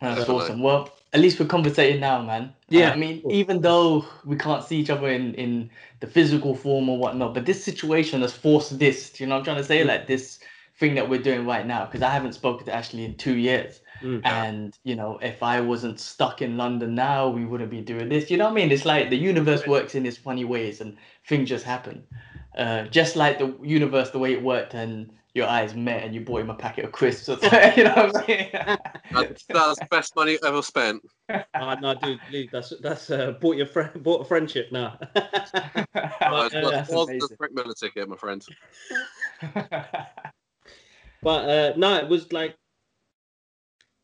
[0.00, 0.34] That's Definitely.
[0.34, 0.62] awesome.
[0.62, 2.54] Well, at least we're conversating now, man.
[2.68, 2.90] Yeah.
[2.90, 6.88] Uh, I mean, even though we can't see each other in, in the physical form
[6.88, 9.20] or whatnot, but this situation has forced this.
[9.20, 9.82] You know what I'm trying to say?
[9.82, 9.88] Mm.
[9.88, 10.38] Like this
[10.78, 13.80] thing that we're doing right now, because I haven't spoken to Ashley in two years.
[14.02, 14.24] Mm.
[14.24, 18.30] And, you know, if I wasn't stuck in London now, we wouldn't be doing this.
[18.30, 18.70] You know what I mean?
[18.70, 22.04] It's like the universe works in its funny ways and things just happen.
[22.56, 26.20] Uh, just like the universe, the way it worked and your eyes met and you
[26.20, 27.72] bought him a packet of crisps or something.
[27.76, 28.50] You know what I'm saying?
[28.52, 31.02] That's, that's the best money ever spent.
[31.30, 32.50] oh, no, dude, leave.
[32.50, 34.98] That's that's uh, bought your friend, bought a friendship now.
[35.92, 37.36] Uh, But, uh, it was the amazing.
[37.36, 38.46] Frank Miller ticket, my friend.
[41.22, 42.56] But uh, no, it was like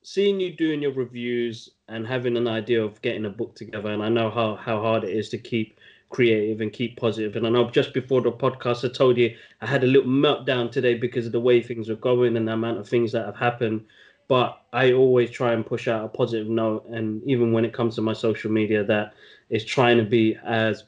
[0.09, 3.91] seeing you doing your reviews and having an idea of getting a book together.
[3.91, 7.35] And I know how, how hard it is to keep creative and keep positive.
[7.35, 10.71] And I know just before the podcast, I told you I had a little meltdown
[10.71, 13.35] today because of the way things are going and the amount of things that have
[13.35, 13.85] happened.
[14.29, 16.87] But I always try and push out a positive note.
[16.87, 19.13] And even when it comes to my social media, that
[19.51, 20.85] is trying to be as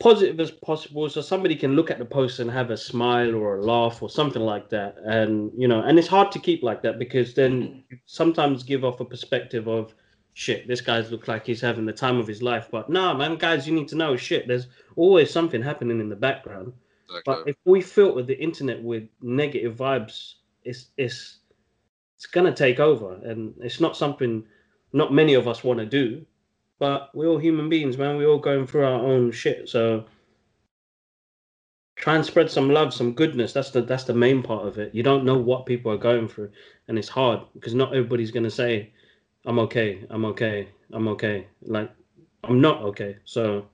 [0.00, 3.58] positive as possible so somebody can look at the post and have a smile or
[3.58, 4.96] a laugh or something like that.
[5.04, 8.84] And you know and it's hard to keep like that because then you sometimes give
[8.84, 9.94] off a perspective of
[10.32, 12.68] shit this guy's look like he's having the time of his life.
[12.70, 16.16] But nah man guys you need to know shit there's always something happening in the
[16.16, 16.72] background.
[17.26, 20.34] But if we filter the internet with negative vibes
[20.64, 21.40] it's it's
[22.16, 23.14] it's gonna take over.
[23.22, 24.44] And it's not something
[24.94, 26.24] not many of us want to do
[26.80, 30.02] but we're all human beings man we're all going through our own shit so
[31.96, 33.54] try and spread some love some goodness.
[33.54, 34.94] That's the that's the main part of it.
[34.94, 36.50] You don't know what people are going through
[36.88, 38.90] and it's hard because not everybody's to say
[39.46, 41.46] i'm okay i'm okay i'm okay.
[41.62, 41.90] Like
[42.44, 43.16] i'm not okay.
[43.24, 43.66] So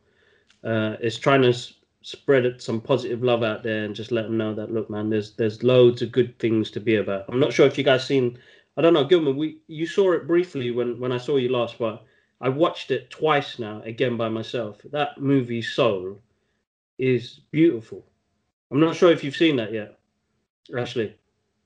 [0.64, 4.38] uh it's trying to s- spread some positive love out there and just let them
[4.38, 7.27] know that look man there's there's loads of good things to be about.
[7.29, 8.38] I'm not sure if you guys seen
[8.77, 11.79] i don't know gilman we you saw it briefly when when i saw you last
[11.79, 12.03] but
[12.40, 16.20] i watched it twice now again by myself that movie soul
[16.99, 18.05] is beautiful
[18.70, 19.99] i'm not sure if you've seen that yet
[20.77, 21.14] ashley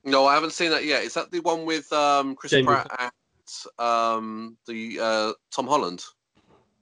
[0.04, 1.02] No, I haven't seen that yet.
[1.04, 6.02] Is that the one with um, Chris Jamie Pratt and um, the uh, Tom Holland?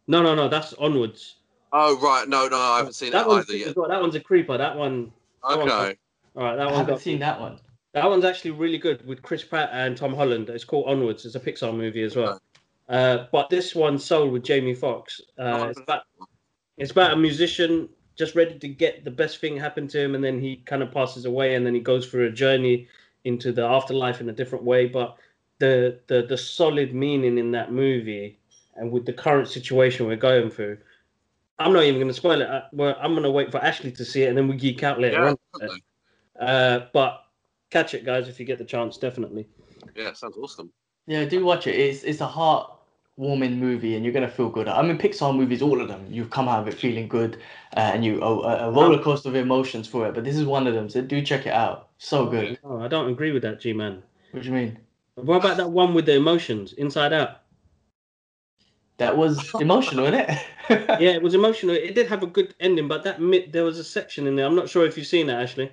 [0.07, 1.37] no no no that's onwards
[1.72, 3.74] Oh right, no, no, I haven't seen that it either yet.
[3.74, 5.12] that one's a creeper that one
[5.48, 5.96] that one- Okay,
[6.37, 7.59] all right that I one haven't got seen that one.
[7.94, 10.48] That one's actually really good with Chris Pratt and Tom Holland.
[10.51, 11.24] It's called Onwards.
[11.27, 12.40] It's a Pixar movie as well.
[12.88, 15.20] Uh, but this one, Soul with Jamie Foxx.
[15.38, 16.03] Uh, it's about
[16.79, 20.24] it's about a musician just ready to get the best thing happen to him, and
[20.24, 22.88] then he kind of passes away, and then he goes through a journey
[23.24, 24.87] into the afterlife in a different way.
[24.87, 25.16] But
[25.59, 28.38] the the the solid meaning in that movie,
[28.77, 30.79] and with the current situation we're going through,
[31.59, 32.48] I'm not even going to spoil it.
[32.48, 34.83] I, well, I'm going to wait for Ashley to see it, and then we geek
[34.83, 35.81] out later yeah, on.
[36.40, 37.24] Uh, but
[37.70, 39.46] catch it, guys, if you get the chance, definitely.
[39.94, 40.72] yeah, sounds awesome.
[41.07, 41.74] Yeah, do watch it.
[41.74, 42.27] It's it's a
[43.18, 44.68] heartwarming movie, and you're gonna feel good.
[44.68, 47.38] I mean, Pixar movies, all of them, you come out of it feeling good,
[47.76, 50.14] uh, and you oh, a, a roller coaster of emotions for it.
[50.14, 51.88] But this is one of them, so do check it out.
[51.98, 52.59] So good.
[52.64, 54.02] Oh, I don't agree with that, G man.
[54.31, 54.78] What do you mean?
[55.16, 57.40] What about that one with the emotions, Inside Out?
[58.98, 60.38] That was emotional, wasn't it?
[60.68, 61.74] Yeah, it was emotional.
[61.74, 64.44] It did have a good ending, but that mid, there was a section in there.
[64.44, 65.72] I'm not sure if you've seen that, Ashley.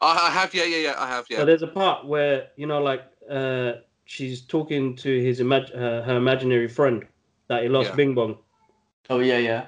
[0.00, 1.38] I, I have, yeah, yeah, yeah, I have, yeah.
[1.38, 3.72] So there's a part where you know, like, uh,
[4.06, 7.04] she's talking to his imag- uh, her imaginary friend
[7.48, 7.96] that he lost, Yeah.
[7.96, 8.38] Bing Bong,
[9.10, 9.66] Oh yeah, yeah.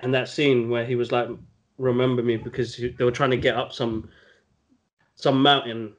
[0.00, 1.28] and that scene where he was like,
[1.78, 4.10] "Remember me," because he, they were trying to get up some
[5.14, 5.94] some mountain,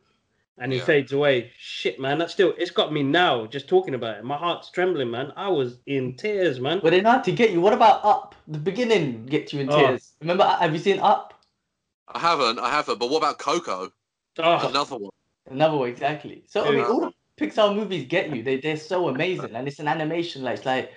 [0.60, 0.86] and he Yeah.
[0.86, 1.52] fades away.
[1.58, 4.23] Shit, man, that still it's got me now just talking about it.
[4.23, 5.34] My heart's trembling, man.
[5.36, 6.80] I was in tears, man.
[6.84, 7.62] But they know how to get you.
[7.62, 8.36] What about Up?
[8.47, 9.78] The beginning gets you in Oh.
[9.78, 10.13] tears.
[10.21, 10.43] Remember?
[10.45, 11.34] Have you seen Up?
[12.10, 13.00] I haven't, I haven't.
[13.00, 13.91] But what about Coco?
[14.39, 15.12] Oh, Another one.
[15.50, 16.43] Another one, exactly.
[16.47, 18.43] So I mean, all the Pixar movies get you.
[18.43, 20.43] They they're so amazing, and it's an animation.
[20.43, 20.91] Like it's like,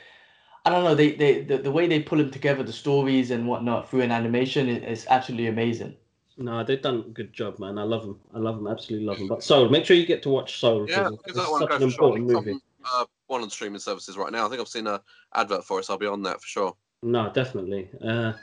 [0.64, 0.94] I don't know.
[0.94, 4.11] They they the, the way they pull them together, the stories and whatnot through an
[4.12, 5.96] animation is, is absolutely amazing.
[6.38, 7.79] no, they've done a good job, man.
[7.79, 8.18] I love them.
[8.35, 8.66] I love them.
[8.66, 9.29] Absolutely love them.
[9.29, 11.68] But Soul, make sure you get to watch Soul Yeah, because it's that one such
[11.68, 12.05] go an for sure.
[12.05, 12.53] I important movie.
[12.53, 14.46] some, uh, one of the streaming services right now.
[14.46, 15.03] I think I've seen a
[15.35, 16.76] advert for it, so I'll be on that for sure.
[17.03, 17.90] No, definitely.
[18.03, 18.37] Uh, That's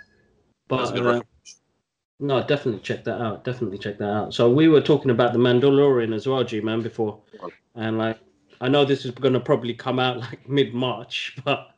[0.72, 1.60] a but good uh, recommendation.
[2.20, 3.44] No, definitely check that out.
[3.44, 4.34] Definitely check that out.
[4.34, 7.22] So we were talking about the Mandalorian as well, G man, before,
[7.76, 8.20] and like
[8.60, 11.72] I know this is going to probably come out like mid March, but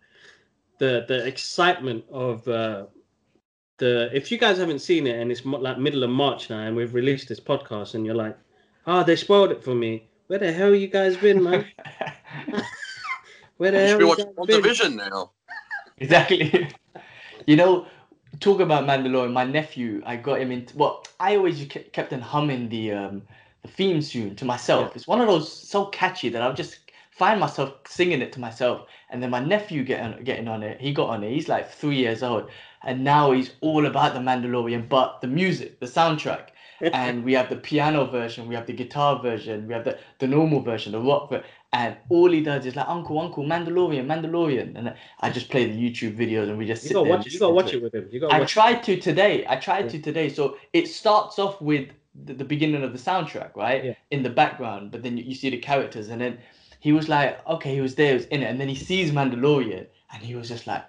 [0.80, 2.86] the the excitement of uh,
[3.78, 6.60] the if you guys haven't seen it and it's mo- like middle of March now
[6.60, 8.38] and we've released this podcast and you're like,
[8.88, 10.10] oh, they spoiled it for me.
[10.28, 11.66] Where the hell you guys been, man?
[13.58, 14.62] Where the You hell should be you watching guys been?
[14.62, 15.32] Division now.
[15.98, 16.70] exactly.
[17.46, 17.88] you know,
[18.40, 19.34] talk about Mandalorian.
[19.34, 20.78] My nephew, I got him into.
[20.78, 23.22] Well, I always ke- kept on humming the um
[23.64, 24.90] the theme tune to myself.
[24.90, 24.96] Yeah.
[24.96, 26.80] It's one of those so catchy that I'll just
[27.12, 28.88] find myself singing it to myself.
[29.10, 30.80] And then my nephew getting getting on it.
[30.80, 31.32] He got on it.
[31.32, 32.50] He's like three years old,
[32.84, 34.88] and now he's all about the Mandalorian.
[34.88, 36.50] But the music, the soundtrack.
[36.94, 40.28] and we have the piano version, we have the guitar version, we have the, the
[40.28, 44.76] normal version, the rock version, and all he does is like Uncle, Uncle, Mandalorian, Mandalorian,
[44.76, 47.18] and I just play the YouTube videos and we just You sit gotta there.
[47.18, 47.34] watch it.
[47.34, 48.10] You gotta watch it with him.
[48.12, 49.46] You gotta I tried to today.
[49.48, 49.92] I tried Yeah.
[49.92, 50.30] to today.
[50.30, 51.90] So it starts off with
[52.26, 53.84] the, the beginning of the soundtrack, right?
[53.86, 53.94] Yeah.
[54.10, 56.40] In the background, but then you, you see the characters, and then
[56.80, 59.12] he was like, okay, he was there, he was in it, and then he sees
[59.12, 60.84] Mandalorian, and he was just like,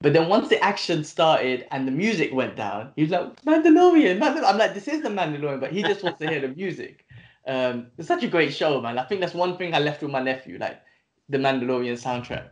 [0.00, 4.18] but then once the action started and the music went down, he was like, Mandalorian,
[4.18, 4.44] Mandalorian.
[4.44, 7.05] I'm like, this is the Mandalorian, but he just wants to hear the music.
[7.46, 8.98] Um, it's such a great show, man.
[8.98, 10.80] I think that's one thing I left with my nephew, like
[11.28, 12.48] the Mandalorian soundtrack.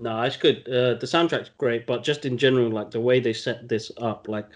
[0.00, 0.68] No, it's good.
[0.68, 4.28] Uh, the soundtrack's great, but just in general, like the way they set this up,
[4.28, 4.46] like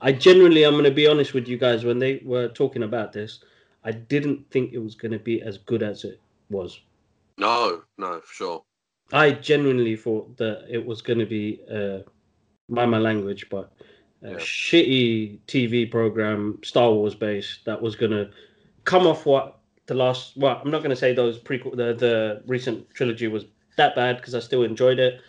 [0.00, 1.84] I genuinely, I'm gonna be honest with you guys.
[1.84, 3.40] When they were talking about this,
[3.84, 6.80] I didn't think it was gonna be as good as it was.
[7.38, 8.64] No, no, for sure.
[9.12, 12.00] I genuinely thought that it was gonna be, uh,
[12.68, 13.72] mind my language, but
[14.22, 14.36] a Yeah.
[14.36, 18.30] shitty TV program, Star Wars based, that was gonna
[18.90, 20.36] come off what the last.
[20.36, 23.44] Well, I'm not gonna say those prequel, the the recent trilogy was
[23.76, 25.20] that bad because I still enjoyed it.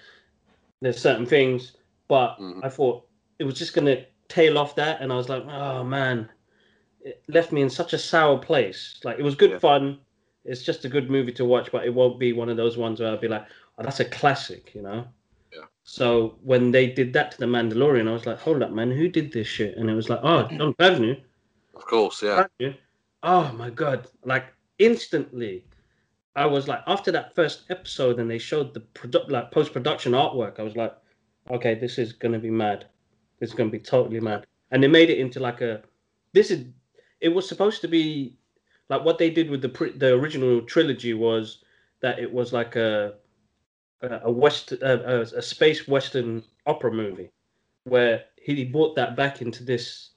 [0.81, 2.63] There's certain things, but Mhm.
[2.63, 3.05] I thought
[3.37, 6.29] it was just gonna tail off that, and I was like, oh man,
[7.01, 8.99] it left me in such a sour place.
[9.03, 9.59] Like it was good Yeah.
[9.59, 9.99] fun.
[10.43, 12.99] It's just a good movie to watch, but it won't be one of those ones
[12.99, 13.45] where I'll be like,
[13.77, 15.07] oh, that's a classic, you know.
[15.53, 15.65] Yeah.
[15.83, 19.07] So when they did that to the Mandalorian, I was like, hold up, man, who
[19.07, 19.77] did this shit?
[19.77, 21.21] And it was like, oh, Jon Favreau.
[21.75, 22.47] Of course, yeah.
[22.59, 22.75] Favreau.
[23.23, 24.07] Oh my god!
[24.25, 24.45] Like
[24.79, 25.65] instantly,
[26.35, 30.13] I was like, after that first episode, and they showed the product, like post production
[30.13, 30.95] artwork, I was like,
[31.49, 32.85] okay, this is gonna be mad.
[33.39, 34.45] This is gonna be totally mad.
[34.71, 35.81] And they made it into like a.
[36.33, 36.65] This is.
[37.19, 38.37] It was supposed to be
[38.89, 41.63] like what they did with the pre, the original trilogy was
[42.01, 43.13] that it was like a
[44.01, 47.29] a, west a, a space western opera movie
[47.83, 50.11] where he brought that back into this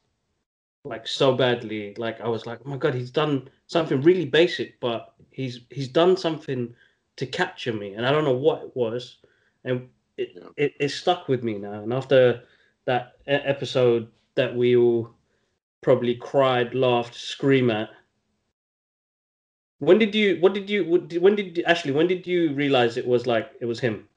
[0.85, 4.79] like so badly like i was like oh my god he's done something really basic
[4.81, 6.75] but he's he's done something
[7.17, 7.95] to capture me.
[7.95, 9.19] And i don't know what it was
[9.65, 10.49] and it Yeah.
[10.57, 11.83] it, it stuck with me now.
[11.83, 12.43] And after
[12.85, 15.11] that episode that we all
[15.81, 17.91] probably cried laughed scream at
[19.79, 23.07] when did you what did you did- when did actually when did you realize it
[23.07, 24.09] was like it was him?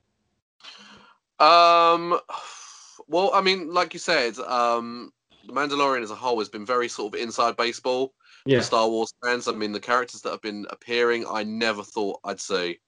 [1.39, 2.19] Um,
[3.07, 5.11] well, I mean, like you said, um,
[5.47, 8.13] the Mandalorian as a whole has been very sort of inside baseball
[8.45, 9.47] yeah for Star Wars fans.
[9.47, 12.79] I mean, the characters that have been appearing, I never thought I'd see.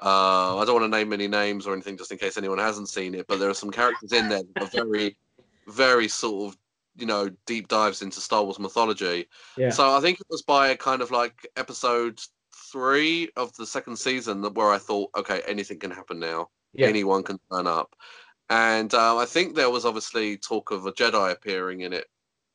[0.00, 2.88] Uh, I don't want to name any names or anything, just in case anyone hasn't
[2.88, 3.26] seen it.
[3.26, 5.16] But there are some characters in there that are very,
[5.68, 6.58] very sort of,
[6.96, 9.26] you know, deep dives into Star Wars mythology.
[9.56, 12.20] yeah So I think it was by kind of like episode
[12.72, 16.86] three of the second season that where I thought, okay, anything can happen now yeah
[16.86, 17.94] anyone can turn up.
[18.50, 22.06] And uh, I think there was obviously talk of a Jedi appearing in it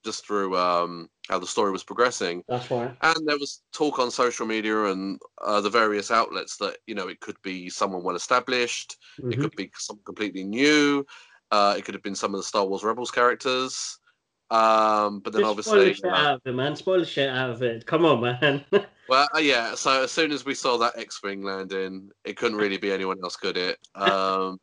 [0.03, 2.43] just through um, how the story was progressing.
[2.47, 6.77] that's right And there was talk on social media and uh, the various outlets that,
[6.88, 9.41] you know, it could be someone well established, it Mhm.
[9.41, 11.06] could be something completely new,
[11.51, 13.97] uh, it could have been some of the Star Wars Rebels characters.
[14.49, 15.93] Um, but then Just spoil the obviously.
[15.93, 16.75] shit out of it, man.
[16.75, 17.86] Spoil the shit out of it.
[17.86, 18.65] Come on, man.
[19.10, 19.75] Well, uh, yeah.
[19.75, 23.36] So as soon as we saw that X-wing landing, it couldn't really be anyone else,
[23.36, 23.77] could it?
[23.95, 24.60] Um,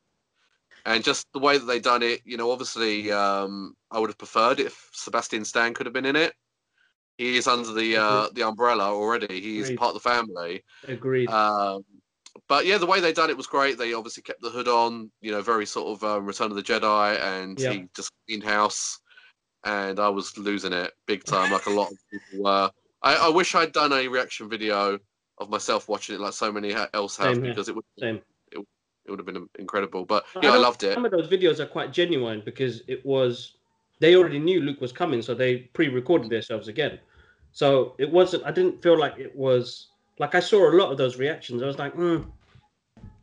[0.86, 4.18] and just the way that they done it, you know, obviously, um, I would have
[4.18, 6.34] preferred if Sebastian Stan could have been in it.
[7.18, 9.40] He is under the uh, the umbrella already.
[9.40, 9.78] He is Agreed.
[9.78, 10.64] part of the family.
[10.88, 11.28] Agreed.
[11.28, 11.84] Um,
[12.48, 13.76] but yeah, the way they done it was great.
[13.76, 16.62] They obviously kept the hood on, you know, very sort of um, Return of the
[16.62, 17.72] Jedi, and Yeah.
[17.72, 18.98] he just in house.
[19.64, 22.70] And I was losing it big time, like a lot of people were.
[23.02, 24.98] I, I wish I'd done a reaction video
[25.38, 28.20] of myself watching it, like so many else have, because it would Same.
[29.10, 30.04] It would have been incredible.
[30.04, 30.94] But I yeah, I don't- loved it.
[30.94, 33.54] Some of those videos are quite genuine because it was
[33.98, 36.98] they already knew Luke was coming, so they pre-recorded themselves again.
[37.52, 38.44] So it wasn't.
[38.46, 41.62] I didn't feel like it was like I saw a lot of those reactions.
[41.62, 42.22] I was like, hmm,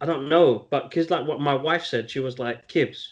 [0.01, 3.07] I don't know, but because like what my wife said, she was like, Kibbs,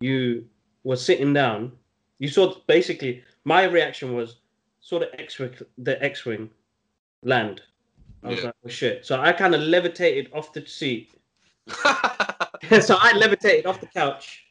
[0.00, 0.46] you
[0.84, 1.72] were sitting down.
[2.18, 4.36] You saw basically my reaction was
[4.80, 6.48] saw the X-wing, the X-wing
[7.24, 7.62] land.
[8.22, 8.46] I was Yeah.
[8.46, 9.04] like, oh shit.
[9.04, 11.10] So I kind of levitated off the seat
[12.80, 14.44] so I levitated off the couch,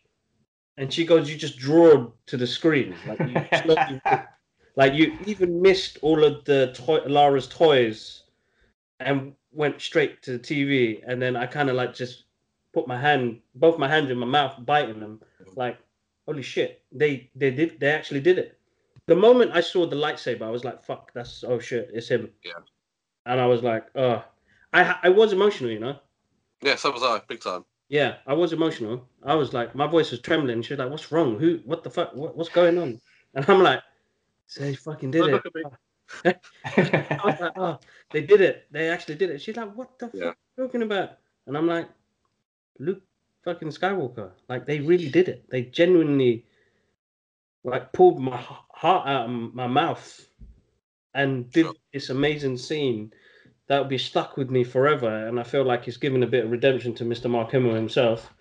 [0.77, 4.01] and she goes, "You just draw to the screen, like you, slowly-
[4.75, 8.23] like you even missed all of the toy, Lara's toys,
[8.99, 11.01] and went straight to the TV.
[11.05, 12.23] And then I kind of like just
[12.73, 15.21] put my hand, both my hands in my mouth, biting them,
[15.55, 15.77] like,
[16.25, 18.57] holy shit, they they did, they actually did it.
[19.07, 22.29] The moment I saw the lightsaber, I was like, fuck, that's oh shit, it's him.
[22.43, 22.53] Yeah.
[23.25, 24.23] And I was like, oh,
[24.73, 25.99] I I was emotional, you know.
[26.61, 27.65] Yeah, so was I, big time.
[27.89, 29.07] Yeah, I was emotional.
[29.23, 30.61] I was like, my voice was trembling.
[30.61, 31.37] She was like, "What's wrong?
[31.39, 31.59] Who?
[31.65, 32.15] What the fuck?
[32.15, 33.01] What, what's going on?"
[33.35, 33.81] And I'm like,
[34.57, 35.63] "They fucking did Don't it." look at me.
[36.65, 37.79] I was like, "Oh,
[38.11, 38.67] they did it.
[38.71, 40.25] They actually did it." She's like, "What the Yeah.
[40.25, 41.89] fuck are you talking about?" And I'm like,
[42.79, 43.03] "Luke,
[43.43, 44.31] fucking Skywalker.
[44.49, 45.49] Like they really did it.
[45.49, 46.45] They genuinely,
[47.63, 50.27] like, pulled my heart out of my mouth
[51.13, 51.73] and did Sure.
[51.93, 53.13] this amazing scene
[53.71, 55.27] that will be stuck with me forever.
[55.27, 57.29] And I feel like he's given a bit of redemption to Mr.
[57.29, 58.33] Mark Hamill himself.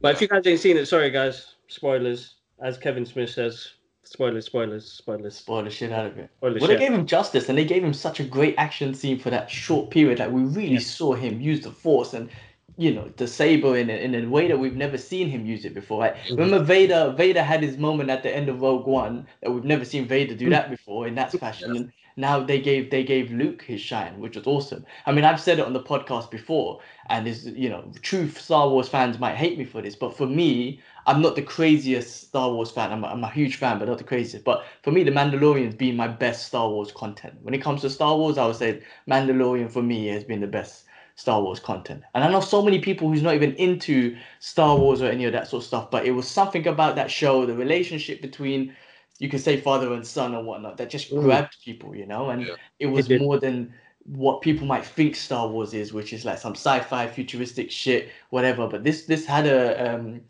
[0.00, 2.36] But if you guys ain't seen it, sorry guys, spoilers.
[2.62, 3.72] As Kevin Smith says,
[4.04, 6.30] spoilers, spoilers, spoilers, Spoil the shit out of it.
[6.36, 6.60] spoilers.
[6.60, 9.30] Well, they gave him justice, and they gave him such a great action scene for
[9.30, 10.20] that short period.
[10.20, 10.78] Like we really Yeah.
[10.78, 12.30] saw him use the force and,
[12.76, 15.64] you know, the saber in a, in a way that we've never seen him use
[15.64, 16.02] it before.
[16.02, 16.14] Right?
[16.28, 16.38] Mhm.
[16.38, 17.12] Remember Vader?
[17.16, 20.36] Vader had his moment at the end of Rogue One that we've never seen Vader
[20.36, 21.74] do that before in that fashion.
[21.76, 24.84] And now they gave they gave Luke his shine, which was awesome.
[25.06, 28.68] I mean, I've said it on the podcast before, and is you know, true Star
[28.68, 32.52] Wars fans might hate me for this, but for me, I'm not the craziest Star
[32.52, 32.92] Wars fan.
[32.92, 34.44] I'm a, I'm a huge fan, but not the craziest.
[34.44, 37.34] But for me, The Mandalorian's been my best Star Wars content.
[37.42, 40.46] When it comes to Star Wars, I would say Mandalorian for me has been the
[40.46, 40.84] best
[41.16, 42.02] Star Wars content.
[42.14, 45.32] And I know so many people who's not even into Star Wars or any of
[45.32, 48.74] that sort of stuff, but it was something about that show, the relationship between
[49.20, 51.22] you could say father and son or whatnot, that just Mm.
[51.22, 52.54] grabbed people, you know, and Yeah.
[52.80, 53.20] it was did.
[53.20, 53.72] more than
[54.06, 58.66] what people might think Star Wars is, which is like some sci-fi futuristic shit, whatever.
[58.66, 60.22] But this this had a um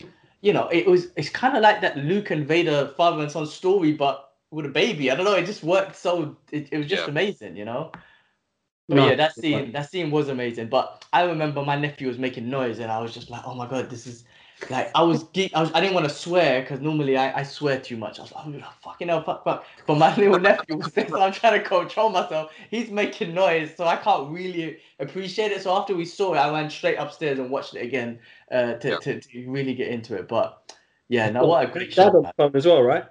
[0.43, 3.47] you know, it was it's kind of like that Luke and Vader father and son
[3.47, 5.11] story, but with a baby.
[5.11, 7.11] I don't know, it just worked so it, it was just Yeah.
[7.11, 7.93] amazing, you know.
[8.89, 10.67] But No, yeah, that scene like- that scene was amazing.
[10.69, 13.69] But I remember my nephew was making noise, and I was just like, "Oh my
[13.69, 14.25] god, this is
[14.69, 15.53] like I was geek.
[15.55, 18.19] I was I didn't want to swear because normally I, I swear too much.
[18.19, 19.65] I was like, oh, fucking hell, fuck, fuck.
[19.87, 22.53] But my little nephew was there, so I'm trying to control myself.
[22.71, 25.63] He's making noise, so I can't really appreciate it.
[25.63, 28.19] So after we saw it, I went straight upstairs and watched it again
[28.51, 28.99] uh, to, Yeah.
[28.99, 30.29] to to really get into it.
[30.29, 30.75] But
[31.09, 32.17] yeah, no, what a great Dad show.
[32.19, 33.05] on the phone as well, right?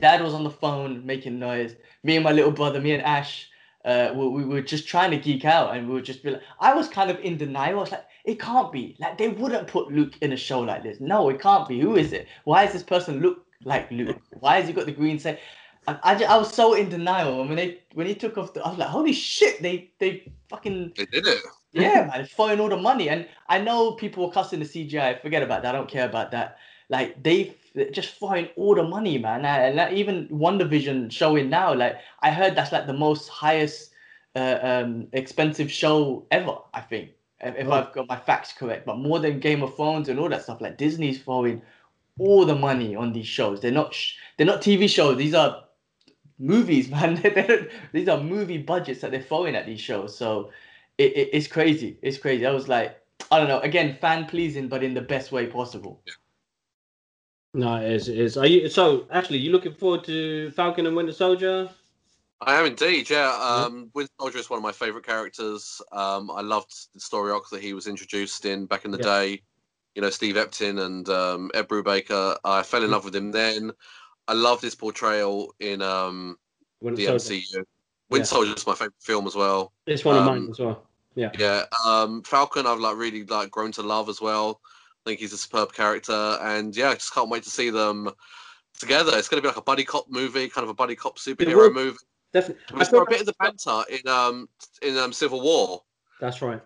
[0.00, 1.76] Dad was on the phone making noise.
[2.02, 3.48] Me and my little brother, me and Ash,
[3.84, 6.42] uh, we, we were just trying to geek out, and we were just be like,
[6.58, 7.78] I was kind of in denial.
[7.78, 8.96] I was like, it can't be.
[8.98, 10.98] Like they wouldn't put Luke in a show like this.
[11.00, 11.80] No, it can't be.
[11.80, 12.26] Who is it?
[12.44, 14.16] Why is this person look like Luke?
[14.40, 15.38] Why has he got the green say?
[15.86, 17.38] And I, ju- I was so in denial.
[17.44, 19.60] When they when he took off, the, I was like, holy shit!
[19.60, 21.42] They they fucking They did it.
[21.72, 23.10] yeah, man, throwing all the money.
[23.10, 25.20] And I know people were cussing the CGI.
[25.20, 25.74] Forget about that.
[25.74, 26.56] I don't care about that.
[26.88, 27.54] Like they
[27.92, 29.44] just throwing all the money, man.
[29.44, 33.90] And like, even WandaVision showing now, like I heard that's like the most highest
[34.34, 36.56] uh, um expensive show ever.
[36.72, 37.72] I think if, if Oh.
[37.72, 38.86] I've got my facts correct.
[38.86, 41.62] But more than Game of Thrones and all that stuff, like Disney's throwing
[42.18, 43.60] all the money on these shows.
[43.60, 45.16] They're not sh- they're not TV shows.
[45.18, 45.64] These are
[46.38, 47.16] movies, man.
[47.22, 50.16] They don't- these are movie budgets that they're throwing at these shows.
[50.16, 50.50] So
[50.98, 51.98] it, it, it's crazy.
[52.02, 52.46] It's crazy.
[52.46, 52.96] I was like,
[53.30, 53.60] I don't know.
[53.60, 56.00] Again, fan pleasing, but in the best way possible.
[57.54, 58.08] No, it is.
[58.08, 58.36] It is.
[58.36, 59.06] Are you so?
[59.10, 61.70] Actually, you looking forward to Falcon and Winter Soldier?
[62.40, 63.30] I am indeed, yeah.
[63.40, 65.80] Um, Winter Soldier is one of my favorite characters.
[65.92, 69.04] Um, I loved the story arc that he was introduced in back in the Yeah.
[69.04, 69.42] day.
[69.94, 72.36] You know, Steve Epting and um, Ed Brubaker.
[72.44, 73.70] I fell in love with him then.
[74.26, 76.36] I loved his portrayal in um,
[76.80, 77.34] Winter the Soldier.
[77.34, 77.64] MCU.
[78.10, 78.24] Winter Yeah.
[78.24, 79.72] Soldier is my favorite film as well.
[79.86, 80.86] It's one of mine Um, as well.
[81.14, 81.30] Yeah.
[81.38, 84.60] Yeah, um, Falcon, I've like really like grown to love as well.
[84.66, 88.10] I think he's a superb character, and yeah, I just can't wait to see them
[88.78, 89.12] together.
[89.16, 91.72] It's going to be like a buddy cop movie, kind of a buddy cop superhero
[91.72, 91.98] movie.
[92.34, 92.78] Definitely.
[92.78, 94.48] We saw a bit of the banter in um
[94.82, 95.82] in um Civil War,
[96.20, 96.60] That's right.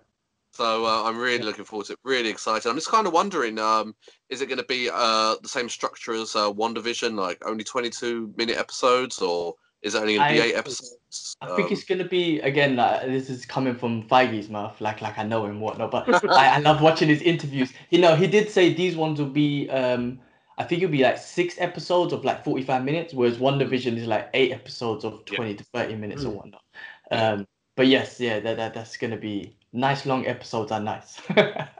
[0.52, 1.44] so uh, I'm really Yeah.
[1.44, 1.98] looking forward to it.
[2.02, 2.68] Really excited.
[2.68, 3.94] I'm just kind of wondering, um,
[4.30, 8.32] is it going to be uh the same structure as uh, WandaVision, like only 22
[8.36, 11.36] minute episodes, or is it only going to be I- eight episodes?
[11.40, 12.76] I think Um, it's gonna be again.
[12.76, 15.90] Like, this is coming from Feige's mouth, like like I know him whatnot.
[15.90, 17.72] But I, I love watching his interviews.
[17.90, 19.68] You know, he did say these ones will be.
[19.70, 20.20] um
[20.58, 24.28] I think it'll be like six episodes of like forty-five minutes, whereas WandaVision is like
[24.34, 25.36] eight episodes of Yeah.
[25.36, 26.36] twenty to thirty minutes or Mm.
[26.36, 26.62] whatnot.
[27.10, 30.04] Um, but yes, yeah, that, that that's gonna be nice.
[30.04, 31.20] Long episodes are nice.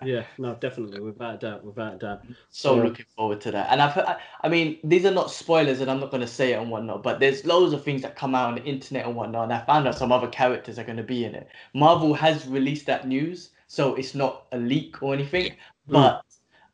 [0.04, 0.22] Yeah.
[0.38, 1.00] No, definitely.
[1.00, 1.64] Without a doubt.
[1.64, 2.22] Without a doubt.
[2.50, 2.82] so Yeah.
[2.84, 3.66] looking forward to that.
[3.72, 6.52] And I've I, I mean, these are not spoilers, and I'm not going to say
[6.52, 9.16] it and whatnot, but there's loads of things that come out on the internet and
[9.16, 11.48] whatnot, and I found out some other characters are going to be in it.
[11.74, 15.56] Marvel has released that news, so it's not a leak or anything,
[15.88, 16.22] but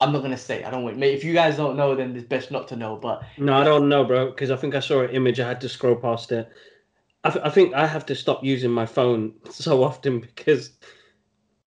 [0.04, 0.62] I'm not to say.
[0.62, 1.02] I don't want.
[1.02, 2.96] If you guys don't know, then it's best not to know.
[2.96, 5.40] But No, I don't know, bro, because I think I saw an image.
[5.40, 6.48] I had to scroll past it.
[7.24, 10.72] I, th- I think I have to stop using my phone so often because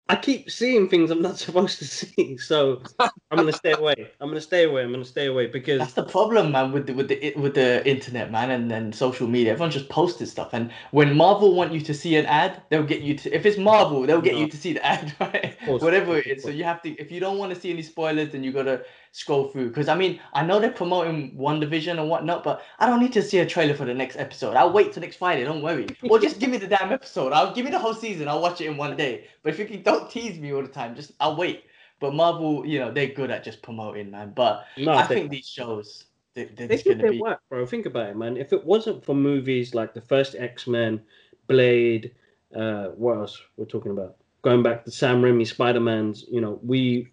[0.09, 2.37] I keep seeing things I'm not supposed to see.
[2.39, 4.11] So I'm gonna stay away.
[4.21, 4.83] I'm gonna stay away.
[4.85, 7.87] I'm gonna stay away because That's the problem, man, with the with the with the
[7.89, 9.53] internet, man, and then social media.
[9.53, 13.03] Everyone just posted stuff, and when Marvel want you to see an ad, they'll get
[13.03, 13.35] you to.
[13.35, 15.57] If it's Marvel, they'll get you to see the ad, right?
[15.67, 16.43] Whatever it is.
[16.45, 16.91] So you have to.
[16.91, 18.85] If you don't want to see any spoilers, then you gotta
[19.17, 19.69] scroll through.
[19.69, 23.23] Because I mean, I know they're promoting WandaVision and whatnot, but I don't need to
[23.23, 24.57] see a trailer for the next episode.
[24.57, 25.45] I'll wait till next Friday.
[25.45, 25.87] Don't worry.
[26.11, 27.33] Or just give me the damn episode.
[27.33, 28.29] I'll give me the whole season.
[28.29, 29.25] I'll watch it in one day.
[29.43, 30.95] But if you can, don't tease me all the time.
[30.95, 31.65] Just I'll wait.
[31.99, 34.33] But Marvel, you know, they're good at just promoting, man.
[34.37, 36.05] But no, I they- think these shows,
[36.35, 37.65] th- They there's did gonna their be work, bro.
[37.65, 38.37] Think about it, man.
[38.37, 41.01] If it wasn't for movies like the first X Men,
[41.47, 42.15] Blade,
[42.55, 44.17] uh, what else we're talking about?
[44.43, 46.27] Going back to Sam Raimi, Spider Man's.
[46.31, 47.09] You know, we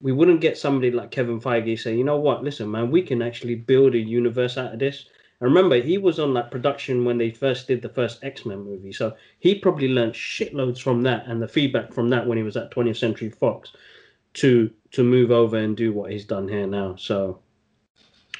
[0.00, 3.22] we wouldn't get somebody like Kevin Feige saying, you know what, listen, man, we can
[3.22, 5.06] actually build a universe out of this.
[5.40, 8.64] And remember, he was on like production when they first did the first X Men
[8.64, 12.44] movie, so he probably learned shitloads from that and the feedback from that when he
[12.44, 13.72] was at 20th Century Fox
[14.34, 16.96] to to move over and do what he's done here now.
[16.96, 17.40] So,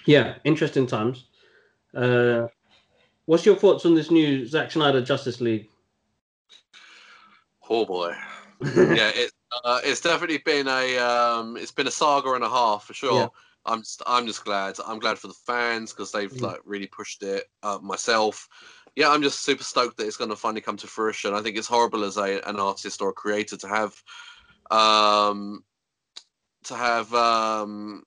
[0.07, 1.25] yeah, interesting times.
[1.95, 2.47] Uh,
[3.27, 5.69] what's your thoughts on this new Zack Snyder Justice League?
[7.69, 8.15] Oh boy.
[8.65, 9.33] yeah, it,
[9.65, 13.13] uh, it's definitely been a um, it's been a saga and a half for sure.
[13.15, 13.29] Yeah.
[13.69, 14.77] I'm just, I'm just glad.
[14.87, 16.43] I'm glad for the fans because they've Mm.
[16.43, 17.47] like really pushed it.
[17.65, 18.49] Uh, myself,
[18.95, 21.35] yeah, I'm just super stoked that it's going to finally come to fruition.
[21.35, 23.95] I think it's horrible as a an artist or a creator to have
[24.71, 25.65] um
[26.65, 28.05] to have um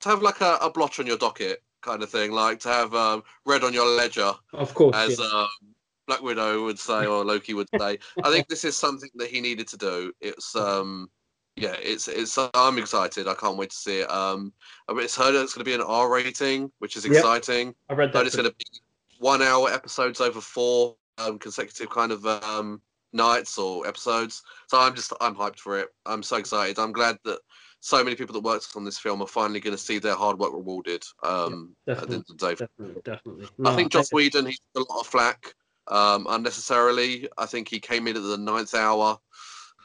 [0.00, 2.94] to have like a, a blotch on your docket kind of thing, like to have
[2.94, 5.26] um, red on your ledger Of course, as yeah.
[5.26, 5.67] um,
[6.08, 7.98] Black Widow would say or Loki would say.
[8.24, 10.12] I think this is something that he needed to do.
[10.20, 11.08] It's um
[11.54, 13.28] yeah, it's it's I'm excited.
[13.28, 14.10] I can't wait to see it.
[14.10, 14.52] Um
[14.88, 17.14] it's heard it's going to be an R rating, which is Yep.
[17.14, 17.74] exciting.
[17.88, 18.12] I read that.
[18.14, 18.80] But it's going to be
[19.18, 22.80] one hour episodes over four um, consecutive kind of um
[23.12, 24.42] nights or episodes.
[24.68, 25.88] So I'm just I'm hyped for it.
[26.06, 26.78] I'm so excited.
[26.78, 27.40] I'm glad that
[27.80, 30.38] so many people that worked on this film are finally going to see their hard
[30.38, 31.04] work rewarded.
[31.22, 33.48] Um, at the end of the day, Definitely, definitely.
[33.64, 35.54] I think Joss Whedon, he took a lot of flack
[35.90, 37.28] um, unnecessarily.
[37.36, 39.18] I think he came in at the ninth hour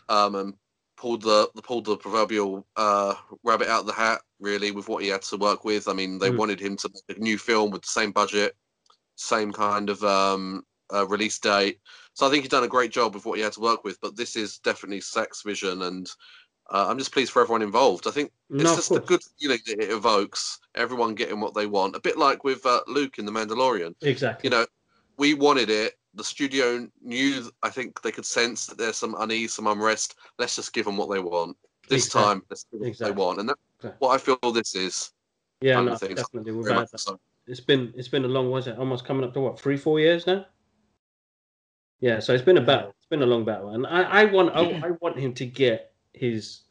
[0.09, 0.53] um, and
[0.97, 5.09] pulled the pulled the proverbial uh, rabbit out of the hat, really, with what he
[5.09, 5.87] had to work with.
[5.87, 6.37] I mean, they Mm.
[6.37, 8.55] wanted him to make a new film with the same budget,
[9.15, 11.79] same kind of um, uh, release date.
[12.13, 13.99] So I think he's done a great job with what he had to work with.
[14.01, 16.09] But this is definitely Zack's vision, and
[16.71, 18.07] uh, I'm just pleased for everyone involved.
[18.07, 20.59] I think it's no, just a good feeling that it evokes.
[20.75, 21.95] Everyone getting what they want.
[21.95, 24.47] A bit like with uh, Luke in The Mandalorian Exactly.
[24.47, 24.65] you know,
[25.17, 25.93] we wanted it.
[26.15, 30.15] The studio knew, I think they could sense that there's some unease, some unrest.
[30.37, 31.57] Let's just give them what they want.
[31.89, 32.21] This Exactly.
[32.33, 33.11] time, let's give them Exactly.
[33.11, 33.39] what they want.
[33.39, 33.97] And that's Exactly.
[33.99, 35.11] what I feel this is.
[35.61, 36.51] yeah, no, definitely.
[36.51, 36.99] We've Very had much that.
[36.99, 37.19] so.
[37.47, 39.99] It's been it's been a long was it almost coming up to what three four
[39.99, 40.45] years now.
[41.99, 42.93] Yeah, so it's been a battle.
[42.97, 45.93] It's been a long battle, and I I want I, I want him to get
[46.13, 46.61] his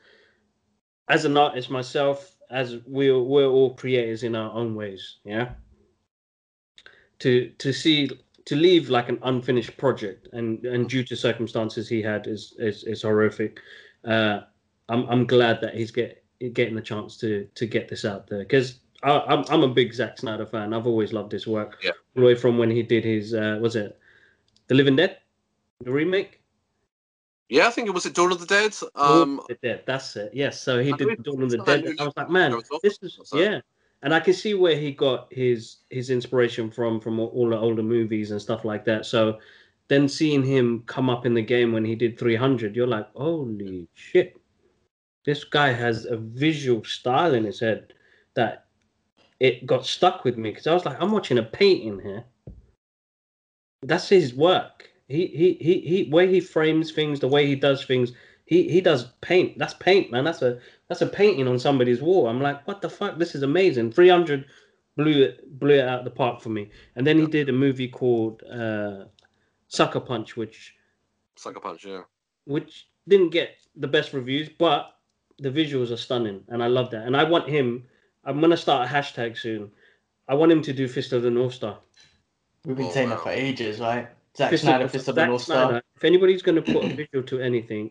[1.09, 5.19] as an artist myself as we're we're all creators in our own ways.
[5.25, 5.53] Yeah.
[7.21, 8.11] To to see
[8.45, 12.85] to leave like an unfinished project and and due to circumstances he had is is,
[12.85, 13.61] is horrific.
[14.05, 14.41] Uh,
[14.89, 18.41] I'm I'm glad that he's get getting the chance to to get this out there
[18.41, 20.73] because I'm I'm a big Zack Snyder fan.
[20.73, 21.79] I've always loved his work.
[21.83, 21.91] Yeah.
[21.91, 23.99] All the way from when he did his uh, was it
[24.69, 25.19] The Living Dead,
[25.81, 26.41] the remake.
[27.49, 28.75] Yeah, I think it was it Dawn of the Dead.
[28.97, 29.83] Dawn Um, of the Dead.
[29.87, 30.33] That's it.
[30.33, 30.61] Yes.
[30.61, 31.85] So he I did Dawn of the Dead.
[31.99, 33.61] I was like, man, this is yeah.
[34.03, 37.83] And I can see where he got his his inspiration from from all- the older
[37.83, 39.07] movies and stuff like that.
[39.07, 39.39] So
[39.89, 43.89] then seeing him come up in the game when he did 300, you're like, holy
[43.95, 44.37] shit,
[45.25, 47.93] this guy has a visual style in his head
[48.35, 48.67] that
[49.41, 52.25] it got stuck with me because I was like, I'm watching a painting here.
[53.83, 54.89] That's his work.
[55.09, 58.13] He he he he way he frames things, the way he does things.
[58.45, 59.59] He he does paint.
[59.59, 60.25] That's paint, man.
[60.25, 62.29] That's a that's a painting on somebody's wall.
[62.29, 63.19] I'm like, what the fuck?
[63.19, 63.93] This is amazing.
[63.93, 64.45] 300
[64.97, 66.71] blew it blew it out of the park for me.
[66.97, 69.05] And then he did a movie called uh,
[69.69, 70.75] Sucker Punch, which
[71.37, 72.03] Sucker Punch, yeah.
[72.45, 74.97] which didn't get the best reviews, but
[75.39, 77.07] the visuals are stunning, and I love that.
[77.07, 77.85] And I want him.
[78.25, 79.71] I'm gonna start a hashtag soon.
[80.29, 81.79] I want him to do Fist of the North Star.
[82.65, 83.17] We've been Oh, saying wow.
[83.17, 84.09] that for ages, right?
[84.37, 85.69] Zack Fist Snyder, of, Fist of the Zack North Star.
[85.69, 87.91] Snyder, If anybody's gonna put a visual to anything,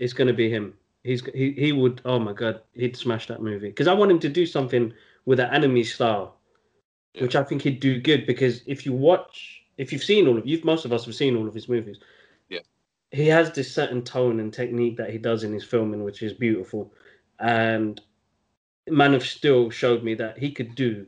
[0.00, 0.74] it's gonna be him.
[1.04, 2.00] He's he he would.
[2.04, 4.92] Oh my god, he'd smash that movie because I want him to do something
[5.26, 6.36] with an anime style,
[7.14, 7.22] Yeah.
[7.22, 8.26] which I think he'd do good.
[8.26, 11.36] Because if you watch, if you've seen all of, you've most of us have seen
[11.36, 11.98] all of his movies.
[12.48, 12.60] Yeah.
[13.12, 16.32] he has this certain tone and technique that he does in his filming, which is
[16.32, 16.92] beautiful.
[17.38, 18.00] And
[18.88, 21.06] Man of Steel showed me that he could do,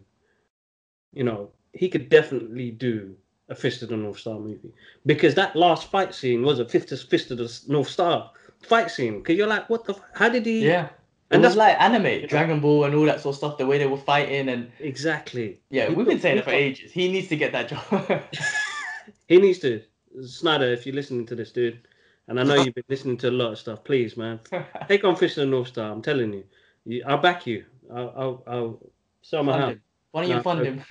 [1.12, 3.16] you know, he could definitely do
[3.48, 4.72] a Fist of the North Star movie
[5.06, 8.30] because that last fight scene was a Fist of, Fist of the North Star
[8.62, 9.18] fight scene.
[9.18, 9.94] Because you're like, what the?
[9.94, 10.66] f- How did he?
[10.66, 10.86] Yeah.
[10.86, 13.58] It And was that's- like anime, Dragon Ball, and all that sort of stuff.
[13.58, 15.60] The way they were fighting, and Exactly.
[15.70, 16.92] yeah, we've been saying it for ages.
[16.92, 18.22] He needs to get that job.
[19.28, 19.82] He needs to.
[20.26, 21.88] Snyder, if you're listening to this, dude,
[22.28, 24.40] and I know you've been listening to a lot of stuff, please, man,
[24.88, 25.90] take on Fist of the North Star.
[25.90, 26.44] I'm telling you,
[26.84, 27.64] you I'll back you.
[27.90, 28.78] I'll, I'll, I'll
[29.22, 29.76] sell my Fund house.
[30.10, 30.82] Why don't you No, fund him?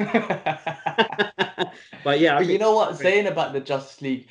[2.03, 2.97] but yeah, I but you know what?
[2.97, 4.28] Saying about the Justice League,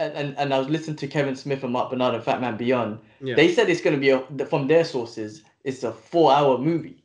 [0.00, 2.56] and, and, and I was listening to Kevin Smith and Mark Bernardin and Fat Man
[2.56, 2.98] Beyond.
[3.20, 3.34] yeah.
[3.36, 5.42] They said it's going to be a, from their sources.
[5.64, 7.00] It's a four-hour movie.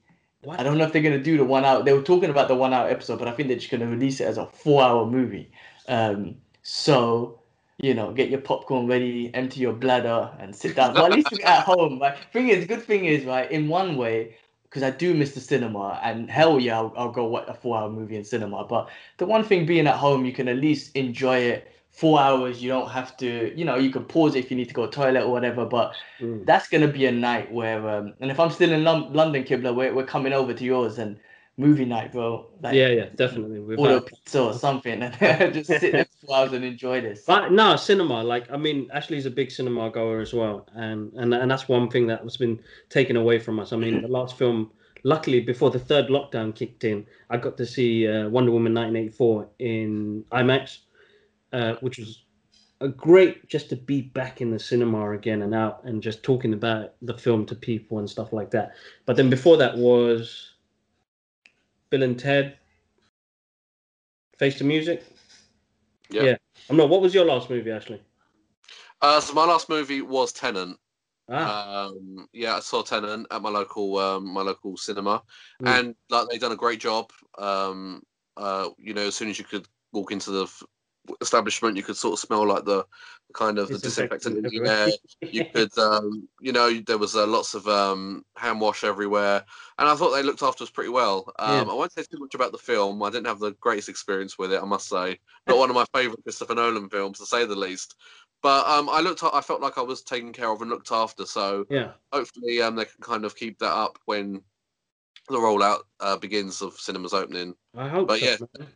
[0.46, 0.60] What?
[0.60, 1.82] I don't know if they're gonna do the one hour.
[1.82, 4.20] They were talking about the one hour episode, but I think they're just gonna release
[4.20, 5.52] it as a four hour movie.
[5.88, 7.40] Um, so
[7.78, 10.94] you know, get your popcorn ready, empty your bladder, and sit down.
[10.94, 12.00] But at least you're at home.
[12.00, 12.18] Right?
[12.32, 13.52] Thing is, good thing is, right?
[13.52, 17.26] In one way, because I do miss the cinema, and hell yeah, I'll, I'll go
[17.26, 18.66] watch a four hour movie in cinema.
[18.66, 21.72] But the one thing being at home, you can at least enjoy it.
[21.96, 24.74] Four hours, you don't have to, you know, you can pause if you need to
[24.74, 25.66] go to toilet or whatever.
[25.66, 26.46] But Mm.
[26.46, 29.74] that's gonna be a night where, um, and if I'm still in Lon- London, Kibla,
[29.74, 31.18] we're, we're coming over to yours and
[31.58, 32.48] movie night, bro.
[32.62, 33.60] Like, Yeah, yeah, definitely.
[33.60, 35.14] order Without, pizza or something, and
[35.54, 37.24] just sit there for four hours and enjoy this.
[37.26, 38.24] but no, cinema.
[38.24, 41.90] Like, I mean, Ashley's a big cinema goer as well, and and and that's one
[41.90, 43.72] thing that has been taken away from us.
[43.72, 44.72] I mean, the last film,
[45.04, 49.48] luckily, before the third lockdown kicked in, I got to see uh, Wonder Woman 1984
[49.60, 50.80] in IMAX,
[51.56, 52.24] uh, which was
[52.82, 56.54] a great just to be back in the cinema again and out and just talking
[56.54, 58.74] about the film to people and stuff like that.
[59.06, 60.52] But then before that was
[61.90, 62.58] Bill and Ted,
[64.38, 65.06] Face the Music.
[66.10, 66.24] Yeah.
[66.24, 66.36] Yeah.
[66.70, 66.90] I'm not.
[66.90, 68.02] What was your last movie, Ashley?
[69.02, 70.76] Uh, so my last movie was Tenet.
[71.30, 75.24] Ah, Um, yeah, I saw Tenet at my local um, my local cinema,
[75.62, 75.68] Mm.
[75.68, 77.12] and like they've done a great job.
[77.38, 78.04] Um,
[78.38, 80.48] uh, you know, as soon as you could walk into the
[81.22, 82.86] establishment, you could sort of smell like the
[83.34, 84.90] kind of the disinfectant in the air.
[85.22, 89.44] You could, um, you know, there was uh, lots of um, hand wash everywhere,
[89.78, 91.32] and I thought they looked after us pretty well.
[91.40, 91.74] Um, Yeah.
[91.74, 93.02] I won't say too much about the film.
[93.04, 95.20] I didn't have the greatest experience with it, I must say.
[95.48, 97.96] Not one of my favourite Christopher Nolan films, to say the least.
[98.42, 101.26] But um, I looked, I felt like I was taken care of and looked after.
[101.26, 101.94] So yeah.
[102.12, 104.42] hopefully, um, they can kind of keep that up when
[105.30, 107.56] the rollout uh, begins of cinemas opening.
[107.76, 108.26] I hope But so.
[108.26, 108.36] yeah.
[108.60, 108.68] man.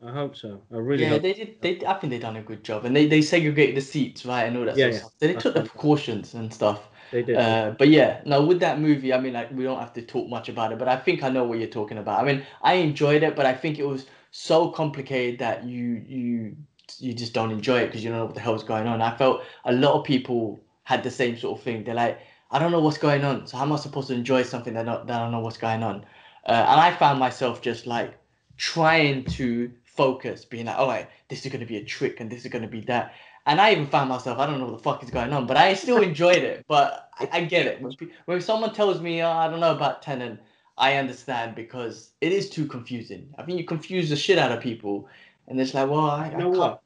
[0.00, 0.62] I hope so.
[0.70, 1.22] I really Yeah, hope.
[1.22, 1.60] they did.
[1.60, 4.44] They, I think they done a good job, and they, they segregated the seats, right,
[4.44, 5.00] and all that Yeah, sort of yeah.
[5.00, 5.10] stuff.
[5.18, 6.88] So they That's took the precautions and stuff.
[7.10, 7.46] They did.
[7.46, 10.28] Uh, but yeah, now with that movie, I mean, like, we don't have to talk
[10.28, 12.20] much about it, but I think I know what you're talking about.
[12.22, 16.56] I mean, I enjoyed it, but I think it was so complicated that you you
[16.98, 19.00] you just don't enjoy it because you don't know what the hell's going on.
[19.02, 21.82] I felt a lot of people had the same sort of thing.
[21.84, 22.20] They're like,
[22.50, 24.86] I don't know what's going on, so how am I supposed to enjoy something that
[24.86, 26.04] not that I don't know what's going on?
[26.46, 28.18] Uh, and I found myself just like
[28.56, 32.30] trying to focus, being like, all right, this is going to be a trick and
[32.30, 33.14] this is going to be that.
[33.46, 35.56] And I even found myself, I don't know what the fuck is going on, but
[35.56, 36.64] I still enjoyed it.
[36.68, 37.80] But I, I get it.
[37.80, 37.92] When,
[38.26, 40.40] when someone tells me, oh, I don't know about Tenet,
[40.76, 43.32] I understand because it is too confusing.
[43.38, 45.08] I think you confuse the shit out of people.
[45.46, 46.80] And it's like, well, I, you know what?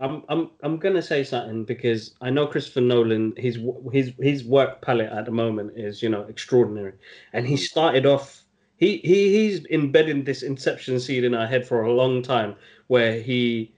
[0.00, 3.34] I'm I'm I'm gonna say something because I know Christopher Nolan.
[3.36, 3.58] His
[3.92, 6.94] his his work palette at the moment is you know extraordinary,
[7.34, 7.58] and he mm.
[7.58, 8.42] started off.
[8.80, 12.56] He he he's embedded this Inception seed in our head for a long time,
[12.88, 13.72] where he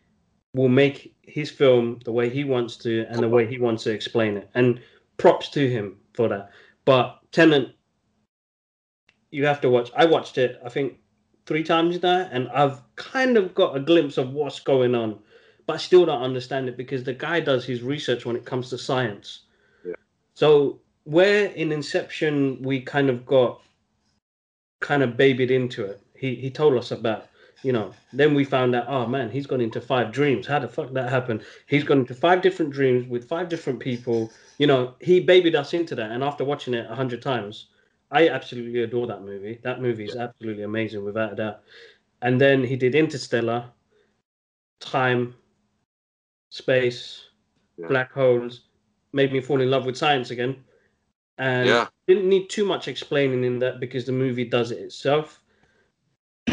[0.55, 3.91] will make his film the way he wants to and the way he wants to
[3.91, 4.49] explain it.
[4.55, 4.81] And
[5.17, 6.51] props to him for that.
[6.85, 7.75] But Tenet,
[9.33, 9.91] you have to watch.
[9.97, 10.61] I watched it.
[10.65, 10.99] I think
[11.47, 15.19] three times now, and I've kind of got a glimpse of what's going on,
[15.67, 18.71] but I still don't understand it because the guy does his research when it comes
[18.71, 19.41] to science.
[19.85, 19.95] Yeah.
[20.35, 23.61] So where in Inception we kind of got
[24.83, 26.01] kind of babied into it.
[26.15, 27.29] He he told us about,
[27.63, 30.47] you know, then we found out, oh man, he's gone into five dreams.
[30.47, 31.43] How the fuck that happened?
[31.67, 34.31] He's gone into five different dreams with five different people.
[34.59, 36.11] You know, he babied us into that.
[36.11, 37.69] And after watching it a hundred times,
[38.11, 39.59] I absolutely adore that movie.
[39.63, 41.61] That movie is absolutely amazing, without a doubt.
[42.21, 43.65] And then he did Interstellar,
[44.81, 45.35] Time,
[46.51, 47.31] Space,
[47.79, 47.89] Yeah.
[47.89, 48.61] Black Holes,
[49.13, 50.63] made me fall in love with science again.
[51.43, 51.89] And Yeah.
[52.09, 55.43] didn't need too much explaining in that because the movie does it itself.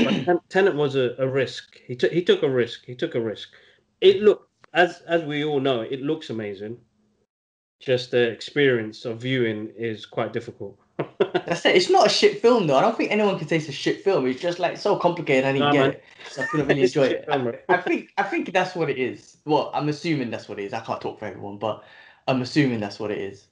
[0.03, 1.79] But Ten- Tenet was a, a risk.
[1.87, 2.85] He took he took a risk.
[2.85, 3.49] He took a risk.
[4.01, 6.79] It looked as as we all know, it looks amazing.
[7.79, 10.79] Just the experience of viewing is quite difficult.
[11.45, 11.75] That's it.
[11.77, 12.77] It's not a shit film though.
[12.77, 14.27] I don't think anyone can say it's a shit film.
[14.27, 15.45] It's just like so complicated.
[15.45, 15.95] I didn't Nah, get man.
[15.95, 17.25] it, so I couldn't really enjoy it.
[17.27, 17.61] film, right?
[17.69, 19.37] I think I think that's what it is.
[19.45, 20.73] Well, I'm assuming that's what it is.
[20.73, 21.83] I can't talk for everyone, but
[22.27, 23.47] I'm assuming that's what it is.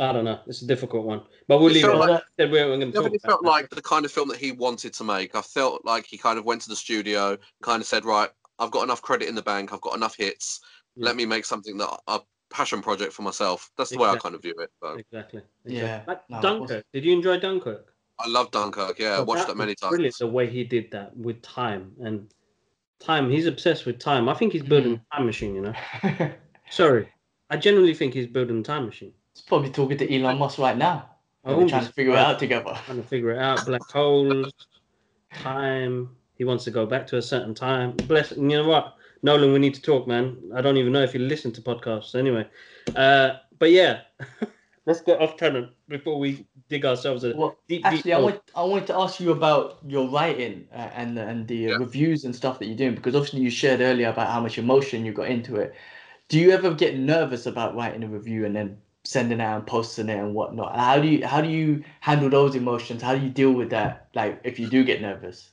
[0.00, 0.40] I don't know.
[0.46, 1.88] It's a difficult one, but we'll It leave it.
[1.88, 2.50] felt at like- that.
[2.50, 3.48] We're going to talk it felt that.
[3.48, 5.34] like the kind of film that he wanted to make.
[5.36, 8.70] I felt like he kind of went to the studio, kind of said, "Right, I've
[8.70, 9.72] got enough credit in the bank.
[9.72, 10.60] I've got enough hits.
[10.96, 11.06] Yeah.
[11.06, 12.20] Let me make something that a
[12.50, 14.70] passion project for myself." That's the way I kind of view it.
[14.82, 14.94] So.
[14.94, 15.42] exactly.
[15.64, 15.98] Yeah.
[16.00, 16.14] exactly.
[16.14, 16.84] Like No, it Dunkirk.
[16.94, 17.94] Did you enjoy Dunkirk?
[18.18, 18.98] I love Dunkirk.
[18.98, 19.90] Yeah, I watched that was many times.
[19.90, 22.32] Brilliant the way he did that with time and
[23.00, 23.30] time.
[23.30, 24.28] He's obsessed with time.
[24.28, 25.02] I think he's building Hmm.
[25.12, 25.54] a time machine.
[25.54, 26.30] You know.
[26.70, 27.08] Sorry,
[27.50, 29.12] I genuinely think he's building a time machine.
[29.34, 31.10] He's probably talking to Elon Musk right now.
[31.44, 32.78] I trying to figure it out together.
[32.84, 33.64] Trying to figure it out.
[33.64, 34.52] Black holes,
[35.32, 36.10] time.
[36.34, 37.92] He wants to go back to a certain time.
[37.92, 38.32] Bless.
[38.32, 39.52] You know what, Nolan?
[39.52, 40.36] We need to talk, man.
[40.54, 42.14] I don't even know if you listen to podcasts.
[42.14, 42.46] Anyway,
[42.96, 44.00] uh, but yeah,
[44.86, 48.40] let's get off Tenet before we dig ourselves a Well, deep, deep actually, I want
[48.54, 51.76] I wanted to ask you about your writing uh, and and the Yeah.
[51.76, 55.04] reviews and stuff that you're doing because obviously you shared earlier about how much emotion
[55.04, 55.74] you got into it.
[56.28, 60.08] Do you ever get nervous about writing a review and then sending out and posting
[60.08, 60.76] it and whatnot?
[60.76, 63.02] How do you how do you handle those emotions?
[63.02, 64.08] How do you deal with that?
[64.14, 65.52] Like if you do get nervous.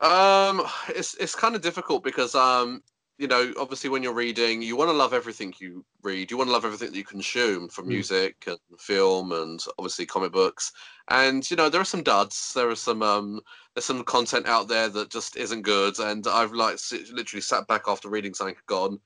[0.00, 2.82] Um, it's it's kind of difficult because um,
[3.18, 6.30] you know, obviously when you're reading, you want to love everything you read.
[6.30, 7.88] You want to love everything that you consume, from Mm.
[7.88, 10.72] music and film and obviously comic books.
[11.10, 12.52] And you know, there are some duds.
[12.54, 13.40] There are some um,
[13.74, 15.98] there's some content out there that just isn't good.
[15.98, 16.78] And I've like
[17.12, 19.00] literally sat back after reading something, gone,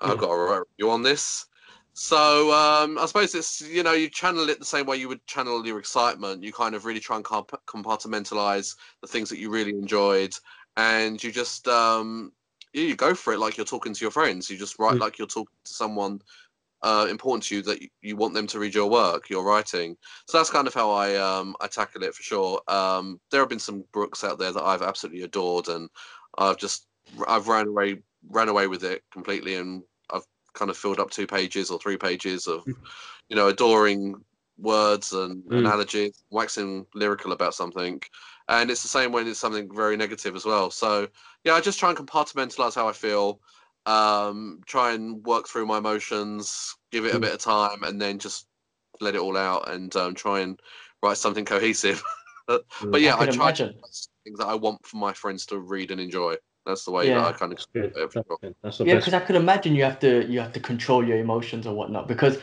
[0.00, 0.16] I've Yeah.
[0.18, 1.46] got a write review on this.
[1.98, 5.26] So um, I suppose it's you know you channel it the same way you would
[5.26, 6.42] channel your excitement.
[6.42, 10.34] You kind of really try and compartmentalize the things that you really enjoyed,
[10.76, 12.32] and you just um,
[12.74, 14.50] yeah, you go for it like you're talking to your friends.
[14.50, 15.00] You just write Mm.
[15.00, 16.20] like you're talking to someone
[16.82, 19.96] uh, important to you that you, want them to read your work, your writing.
[20.28, 22.60] So that's kind of how I um, I tackle it for sure.
[22.68, 25.88] Um, there have been some books out there that I've absolutely adored, and
[26.36, 26.88] I've just
[27.26, 29.82] I've ran away ran away with it completely, and
[30.56, 32.74] kind of filled up two pages or three pages of Mm.
[33.28, 34.14] you know adoring
[34.58, 35.58] words and Mm.
[35.58, 38.00] analogies, waxing lyrical about something.
[38.48, 40.70] And it's the same when it's something very negative as well.
[40.70, 41.08] So
[41.44, 43.40] yeah, I just try and compartmentalize how I feel,
[43.86, 47.22] um, try and work through my emotions, give it a Mm.
[47.22, 48.46] bit of time, and then just
[49.00, 50.58] let it all out and um, try and
[51.02, 52.02] write something cohesive.
[52.46, 53.00] but Mm.
[53.00, 53.74] yeah, I I, try imagine.
[54.24, 56.36] things that I want for my friends to read and enjoy.
[56.66, 57.14] That's the way Yeah.
[57.14, 57.92] that I kind of That's good.
[57.96, 60.60] Yeah, That's That's the Yeah, because I could imagine you have to you have to
[60.60, 62.08] control your emotions and whatnot.
[62.08, 62.38] Because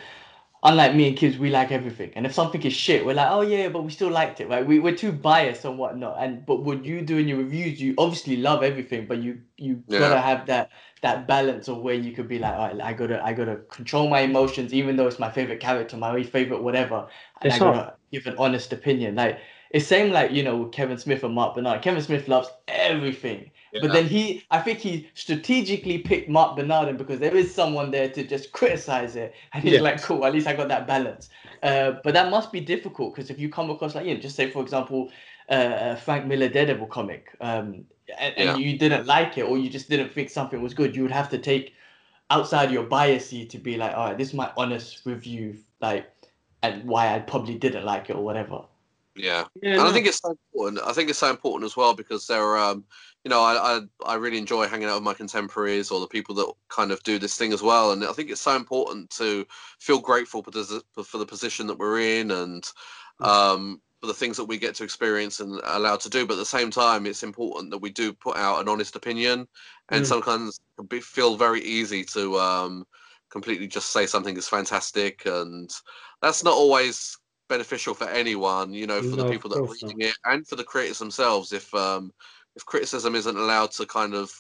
[0.63, 3.41] unlike me and kids, we like everything, and if something is shit, we're like, oh
[3.41, 4.65] yeah, but we still liked it, right?
[4.65, 6.17] We we're too biased and whatnot.
[6.19, 9.84] And but what you do in your reviews, you obviously love everything, but you you
[9.88, 9.99] Yeah.
[9.99, 10.69] gotta have that
[11.01, 14.09] that balance of where you could be like, all right, I gotta I gotta control
[14.09, 17.07] my emotions, even though it's my favorite character, my favorite whatever,
[17.41, 17.76] and It's I hard.
[17.76, 19.15] gotta give an honest opinion.
[19.15, 19.39] Like
[19.74, 21.82] it's same like you know Kevin Smith and Mark Bernardin.
[21.82, 23.51] Kevin Smith loves everything.
[23.80, 28.07] But then he, I think he strategically picked Mark Bernardin because there is someone there
[28.09, 29.82] to just criticize it, and he's Yeah.
[29.82, 31.30] like, "Cool, at least I got that balance."
[31.63, 34.36] Uh, but that must be difficult because if you come across like, you know, just
[34.36, 35.09] say for example,
[35.49, 37.86] uh, a Frank Miller Daredevil comic, um,
[38.19, 38.55] and, and Yeah.
[38.57, 41.30] you didn't like it or you just didn't think something was good, you would have
[41.30, 41.74] to take
[42.30, 46.05] outside your biasy to be like, "All right, this is my honest review, like,
[46.61, 48.65] and why I probably didn't like it or whatever."
[49.16, 49.45] Yeah.
[49.61, 50.86] Yeah, and I think it's so important.
[50.86, 52.86] I think it's so important as well because there are, um,
[53.24, 56.36] you know, I, I I really enjoy hanging out with my contemporaries or the people
[56.36, 57.91] that kind of do this thing as well.
[57.91, 59.45] And I think it's so important to
[59.80, 62.64] feel grateful for the for the position that we're in and
[63.22, 63.28] Mm.
[63.28, 66.26] um, for the things that we get to experience and allowed to do.
[66.26, 69.47] But at the same time, it's important that we do put out an honest opinion.
[69.89, 70.07] And Mm.
[70.07, 72.86] sometimes it be, feel very easy to um,
[73.30, 75.70] completely just say something is fantastic, and
[76.22, 77.18] that's not always
[77.49, 78.73] beneficial for anyone.
[78.73, 79.95] You know, for No, the people that are course not.
[79.95, 81.53] reading it and for the creators themselves.
[81.53, 82.13] If um,
[82.55, 84.31] if criticism isn't allowed to kind of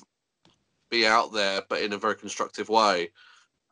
[0.89, 3.11] be out there, but in a very constructive way,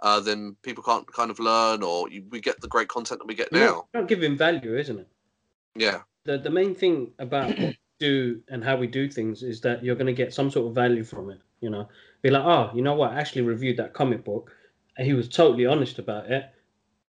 [0.02, 3.28] uh, then people can't kind of learn, or you, we get the great content that
[3.28, 3.86] we get You're now.
[3.94, 5.08] not, not giving value, isn't it?
[5.76, 9.62] Yeah, The the main thing about what we do and how we do things is
[9.62, 11.40] that you're going to get some sort of value from it.
[11.60, 11.90] You know,
[12.24, 13.12] be like, oh, you know what?
[13.12, 14.52] I actually reviewed that comic book,
[14.98, 16.52] and he was totally honest about it.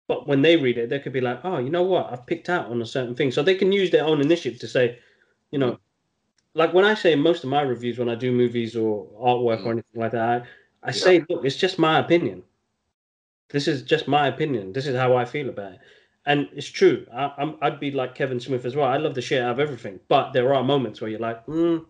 [0.09, 2.13] But when they read it, they could be like, oh, you know what?
[2.13, 4.69] I've picked out on a certain thing, so they can use their own initiative to
[4.69, 4.99] say,
[5.51, 5.79] you know,
[6.55, 9.73] like when I say most of my reviews when I do movies or artwork or
[9.73, 10.29] anything like that,
[10.85, 12.43] I, I say, look, it's just my opinion.
[13.51, 14.73] This is just my opinion.
[14.73, 15.81] This is how I feel about it.
[16.27, 17.07] And it's true.
[17.15, 18.89] I, I'm, I'd be like Kevin Smith as well.
[18.89, 21.85] I love the shit out of everything, but there are moments where you're like, mm,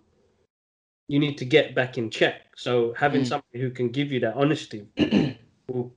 [1.08, 2.42] you need to get back in check.
[2.56, 3.26] So having Mm.
[3.26, 4.86] somebody who can give you that honesty
[5.68, 5.92] will,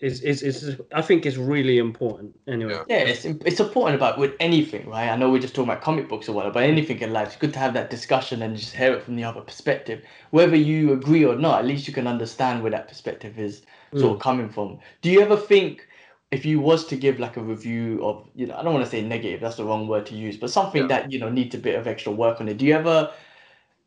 [0.00, 2.38] is, is is I think is really important.
[2.46, 2.84] Anyway, Yeah.
[2.88, 5.08] Yeah, it's it's important about with anything, right?
[5.08, 7.36] I know we're just talking about comic books or whatever, but anything in life, it's
[7.36, 10.02] good to have that discussion and just hear it from the other perspective.
[10.30, 13.62] Whether you agree or not, at least you can understand where that perspective is
[13.94, 14.20] sort of mm.
[14.20, 14.78] coming from.
[15.02, 15.88] Do you ever think
[16.30, 18.90] if you was to give like a review of, you know, I don't want to
[18.90, 20.88] say negative, that's the wrong word to use, but something Yeah.
[20.88, 23.10] that, you know, needs a bit of extra work on it, do you ever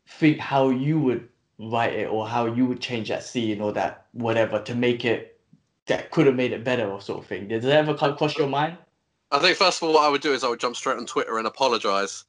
[0.06, 4.06] think how you would write it or how you would change that scene or that
[4.12, 5.31] whatever to make it
[5.86, 7.48] that could have made it better or sort of thing?
[7.48, 8.78] Did that ever come cross your mind?
[9.30, 11.06] I think first of all, what I would do is I would jump straight on
[11.06, 12.24] Twitter and apologise.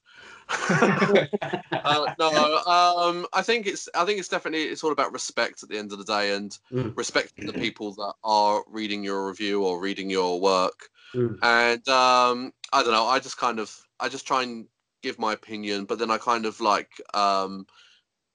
[0.82, 5.70] uh, no, um, I think it's I think it's definitely it's all about respect at
[5.70, 6.94] the end of the day and Mm.
[6.96, 10.90] respecting the people that are reading your review or reading your work.
[11.16, 11.38] Mm.
[11.42, 14.68] And um, I don't know, I just kind of I just try and
[15.02, 17.68] give my opinion, but then I kind of like um,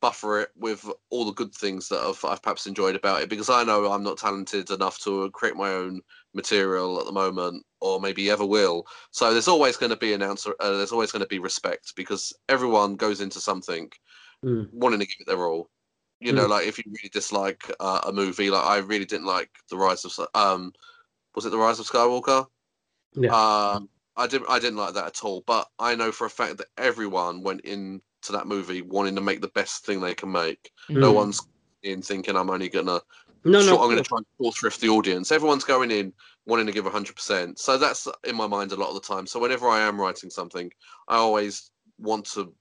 [0.00, 3.50] buffer it with all the good things that I've, I've perhaps enjoyed about it because
[3.50, 6.00] I know I'm not talented enough to create my own
[6.34, 8.86] material at the moment or maybe ever will.
[9.10, 10.54] So there's always going to be an answer.
[10.60, 13.90] Uh, there's always going to be respect because everyone goes into something
[14.44, 14.68] Mm.
[14.72, 15.68] wanting to give it their all.
[16.20, 16.50] You know, Mm.
[16.50, 20.04] like if you really dislike uh, a movie, like I really didn't like the Rise
[20.04, 20.72] of um,
[21.34, 22.46] was it the Rise of Skywalker?
[23.14, 23.30] Yeah.
[23.30, 24.48] Um, I didn't.
[24.48, 25.42] I didn't like that at all.
[25.46, 27.62] But I know for a fact that everyone went
[28.28, 30.70] into that movie wanting to make the best thing they can make.
[30.88, 31.16] No Mm.
[31.16, 31.40] one's
[31.82, 33.00] in thinking I'm only gonna.
[33.44, 33.82] No, short, no.
[33.82, 35.30] I'm going to try and short thrift the audience.
[35.30, 36.12] Everyone's going in
[36.44, 37.58] wanting to give 100%.
[37.58, 39.26] So that's in my mind a lot of the time.
[39.28, 40.70] So whenever I am writing something,
[41.06, 42.52] I always want to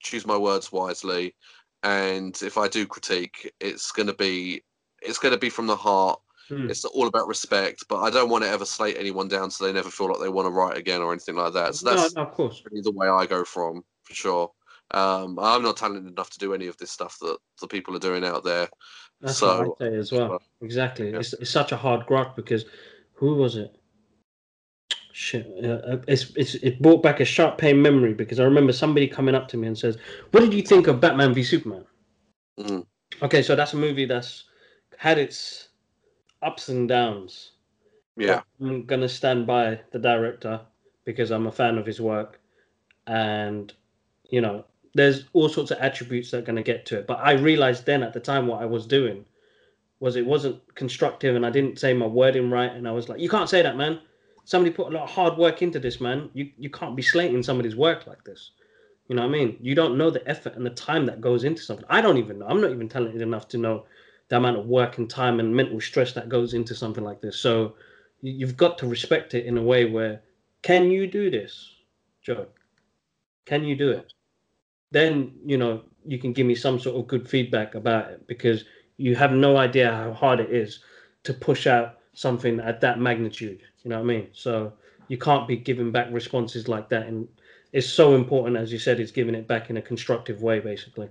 [0.00, 1.36] choose my words wisely.
[1.84, 4.64] And if I do critique, it's going to be
[5.00, 6.20] it's going to be from the heart.
[6.48, 6.60] course.
[6.60, 6.70] Mm.
[6.70, 9.72] It's all about respect, but I don't want to ever slate anyone down so they
[9.72, 11.76] never feel like they want to write again or anything like that.
[11.76, 12.62] So that's no, no, of course.
[12.68, 14.50] really the way I go from for sure.
[14.90, 18.00] Um, I'm not talented enough to do any of this stuff that the people are
[18.00, 18.68] doing out there.
[19.20, 20.28] That's So- what I say as well.
[20.30, 21.10] well, Exactly.
[21.10, 21.18] yeah.
[21.18, 22.64] It's, it's such a hard grok because
[23.14, 23.74] who was it?
[25.12, 25.46] Shit.
[25.64, 29.36] Uh, it's, it's it brought back a sharp pain memory because I remember somebody coming
[29.36, 29.96] up to me and says,
[30.32, 31.84] "What did you think of Batman v Superman?"
[32.58, 32.84] Mm.
[33.22, 34.42] Okay, so that's a movie that's
[34.96, 35.68] had its
[36.42, 37.52] ups and downs.
[38.16, 40.60] Yeah, I'm gonna stand by the director
[41.04, 42.40] because I'm a fan of his work,
[43.06, 43.72] and
[44.30, 44.64] you know,
[44.94, 47.06] there's all sorts of attributes that are gonna get to it.
[47.06, 49.24] But I realized then at the time what I was doing
[50.00, 53.20] was it wasn't constructive, and I didn't say my wording right, and I was like,
[53.20, 54.00] "You can't say that, man.
[54.44, 56.30] Somebody put a lot of hard work into this, man.
[56.34, 58.52] You you can't be slating somebody's work like this."
[59.08, 59.58] You know what I mean?
[59.60, 61.86] You don't know the effort and the time that goes into something.
[61.90, 62.46] I don't even know.
[62.48, 63.86] I'm not even talented enough to know
[64.28, 67.38] the amount of work and time and mental stress that goes into something like this.
[67.38, 67.76] So
[68.22, 70.22] you- you've got to respect it in a way where
[70.62, 71.74] can you do this
[72.22, 72.48] joe
[73.46, 74.13] can you do it
[74.90, 78.64] then you know you can give me some sort of good feedback about it because
[78.96, 80.80] you have no idea how hard it is
[81.24, 84.28] to push out something at that magnitude you know what i mean?
[84.32, 84.72] So
[85.08, 87.28] you can't be giving back responses like that and
[87.72, 91.08] it's so important as you said it's giving it back in a constructive way basically.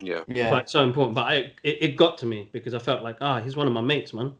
[0.00, 0.50] Yeah, Yeah.
[0.50, 3.40] but so important but I, it, it got to me because i felt like ah
[3.40, 4.32] he's one of my mates man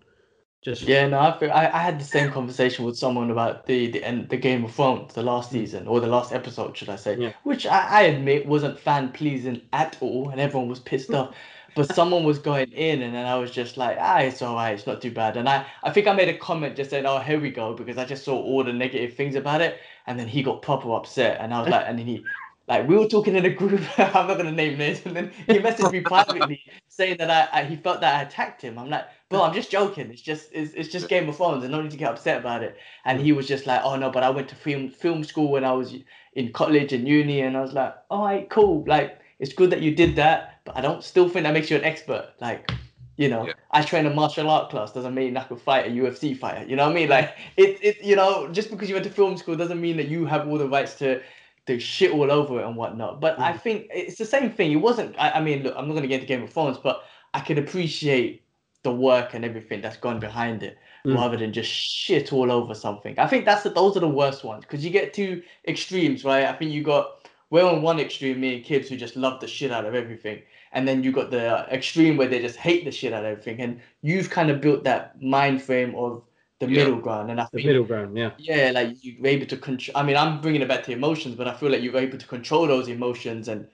[0.62, 3.90] just Yeah, no, I, feel- I I had the same conversation with someone about the
[3.90, 6.96] the end the Game of Thrones, the last season or the last episode, should I
[6.96, 7.16] say?
[7.16, 7.32] Yeah.
[7.44, 11.34] Which I, I admit wasn't fan pleasing at all, and everyone was pissed off.
[11.76, 14.88] But someone was going in, and then I was just like, ah, it's alright, it's
[14.88, 15.36] not too bad.
[15.36, 17.96] And I I think I made a comment just saying, oh, here we go, because
[17.96, 21.38] I just saw all the negative things about it, and then he got proper upset,
[21.40, 22.24] and I was like, and then he.
[22.68, 25.58] Like we were talking in a group, I'm not gonna name names, and then he
[25.58, 28.78] messaged me privately saying that I, I he felt that I attacked him.
[28.78, 30.10] I'm like, bro, I'm just joking.
[30.10, 31.62] It's just it's, it's just Game of Thrones.
[31.62, 32.76] There's no need to get upset about it.
[33.04, 35.64] And he was just like, oh no, but I went to film film school when
[35.64, 35.94] I was
[36.34, 38.84] in college and uni, and I was like, all right, cool.
[38.86, 41.76] Like it's good that you did that, but I don't still think that makes you
[41.76, 42.34] an expert.
[42.40, 42.70] Like,
[43.16, 43.54] you know, Yeah.
[43.70, 46.68] I train a martial art class doesn't mean I could fight a UFC fighter.
[46.68, 47.08] You know what I mean?
[47.08, 50.08] Like it it you know just because you went to film school doesn't mean that
[50.08, 51.22] you have all the rights to
[51.66, 53.20] to shit all over it and whatnot.
[53.20, 53.60] But I mm.
[53.60, 54.72] think it's the same thing.
[54.72, 55.14] It wasn't.
[55.18, 57.58] I, I mean, look, I'm not gonna get into Game of Thrones, but I can
[57.58, 58.42] appreciate
[58.82, 61.14] the work and everything that's gone behind it Mm.
[61.14, 63.18] rather than just shit all over something.
[63.18, 66.44] I think that's the, those are the worst ones because you get two extremes, right?
[66.44, 69.46] I think you got we're on one extreme, me and kids who just love the
[69.48, 72.92] shit out of everything, and then you got the extreme where they just hate the
[72.92, 73.60] shit out of everything.
[73.60, 76.22] And you've kind of built that mind frame of
[76.60, 76.84] the Yeah.
[76.84, 79.96] middle ground, and I the think middle ground yeah yeah, like you're able to control.
[79.96, 82.26] I mean, I'm bringing it back to emotions, but I feel like you're able to
[82.26, 83.66] control those emotions and,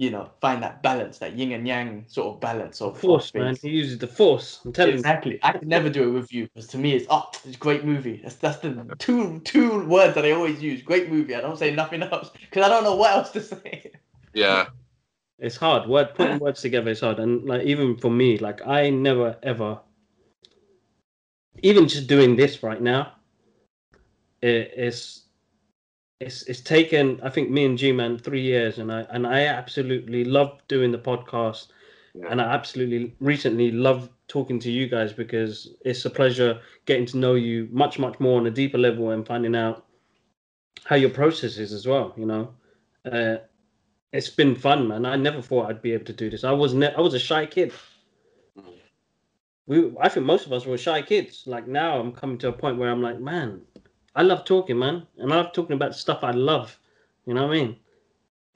[0.00, 3.34] you know, find that balance, that yin and yang sort of balance of of force
[3.34, 5.38] man he uses the force i'm telling you Exactly.
[5.42, 7.84] I could never do it with you because to me it's oh, it's a great
[7.84, 8.20] movie.
[8.22, 10.80] That's that's the two two words that I always use.
[10.82, 11.34] Great movie.
[11.34, 13.92] I don't say nothing else because I don't know what else to say.
[14.32, 14.68] yeah,
[15.38, 18.90] it's hard word putting words together is hard and like even for me like i
[18.90, 19.80] never ever
[21.62, 23.12] even just doing this right now
[24.42, 25.19] it, it's
[26.20, 30.24] it's it's taken i think me and g-man three years and i and i absolutely
[30.24, 31.68] love doing the podcast
[32.14, 32.28] Yeah.
[32.30, 37.16] and i absolutely recently love talking to you guys because it's a pleasure getting to
[37.18, 39.86] know you much much more on a deeper level and finding out
[40.84, 42.54] how your process is as well you know
[43.10, 43.36] uh,
[44.12, 45.06] it's been fun, man.
[45.06, 46.44] I never thought I'd be able to do this.
[46.44, 47.72] I was ne- I was a shy kid.
[48.58, 48.74] Mhm.
[49.66, 51.44] We, I think most of us were shy kids.
[51.46, 53.62] Like now, I'm coming to a point where I'm like, man,
[54.14, 56.78] I love talking, man, and I love talking about stuff I love.
[57.26, 57.76] You know what I mean?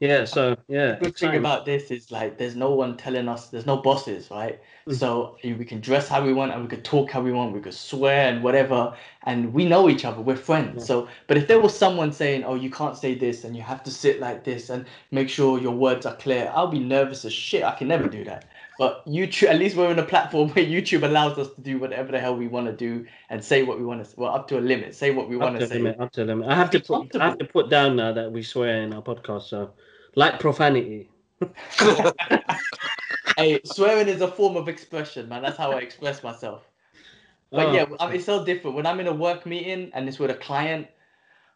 [0.00, 0.96] Yeah, so yeah.
[0.96, 4.30] The good thing about this is like there's no one telling us there's no bosses,
[4.30, 4.60] right?
[4.88, 4.96] Mm.
[4.96, 7.60] So we can dress how we want and we can talk how we want, we
[7.60, 8.94] could swear and whatever,
[9.24, 10.76] and we know each other, we're friends.
[10.78, 10.84] Yeah.
[10.84, 13.82] So but if there was someone saying, Oh, you can't say this and you have
[13.84, 17.32] to sit like this and make sure your words are clear, I'll be nervous as
[17.32, 17.64] shit.
[17.64, 18.46] I can never do that.
[18.78, 22.12] But YouTube, at least we're in a platform where YouTube allows us to do whatever
[22.12, 24.20] the hell we want to do and say what we want to.
[24.20, 24.94] Well, up to a limit.
[24.94, 25.74] Say what we want to to say.
[25.76, 26.48] limit, up to a limit.
[26.48, 29.02] I have to put I have to put down now that we swear in our
[29.02, 29.70] podcast, so
[30.16, 31.10] like profanity.
[33.36, 35.42] hey, swearing is a form of expression, man.
[35.42, 36.62] That's how I express myself.
[37.54, 38.74] But Oh, yeah, I it's so different.
[38.74, 40.88] When I'm in a work meeting and it's with a client,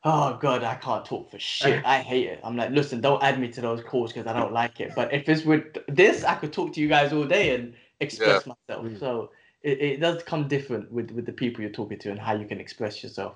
[0.05, 1.83] oh god, I can't talk for shit.
[1.85, 2.41] I hate it.
[2.45, 4.93] I'm like, listen, don't add me to those calls because I don't like it.
[4.95, 8.47] But if it's with this, I could talk to you guys all day and express
[8.47, 8.87] myself.
[8.87, 9.01] Mm.
[9.01, 9.31] So
[9.63, 12.47] it, it does come different with with the people you're talking to and how you
[12.47, 13.35] can express yourself.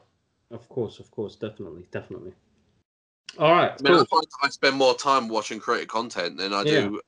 [0.53, 2.33] Of course, of course, definitely, definitely.
[3.39, 6.53] All right, I mean, I find that I spend more time watching creative content than
[6.53, 6.83] I Yeah.
[6.83, 7.01] do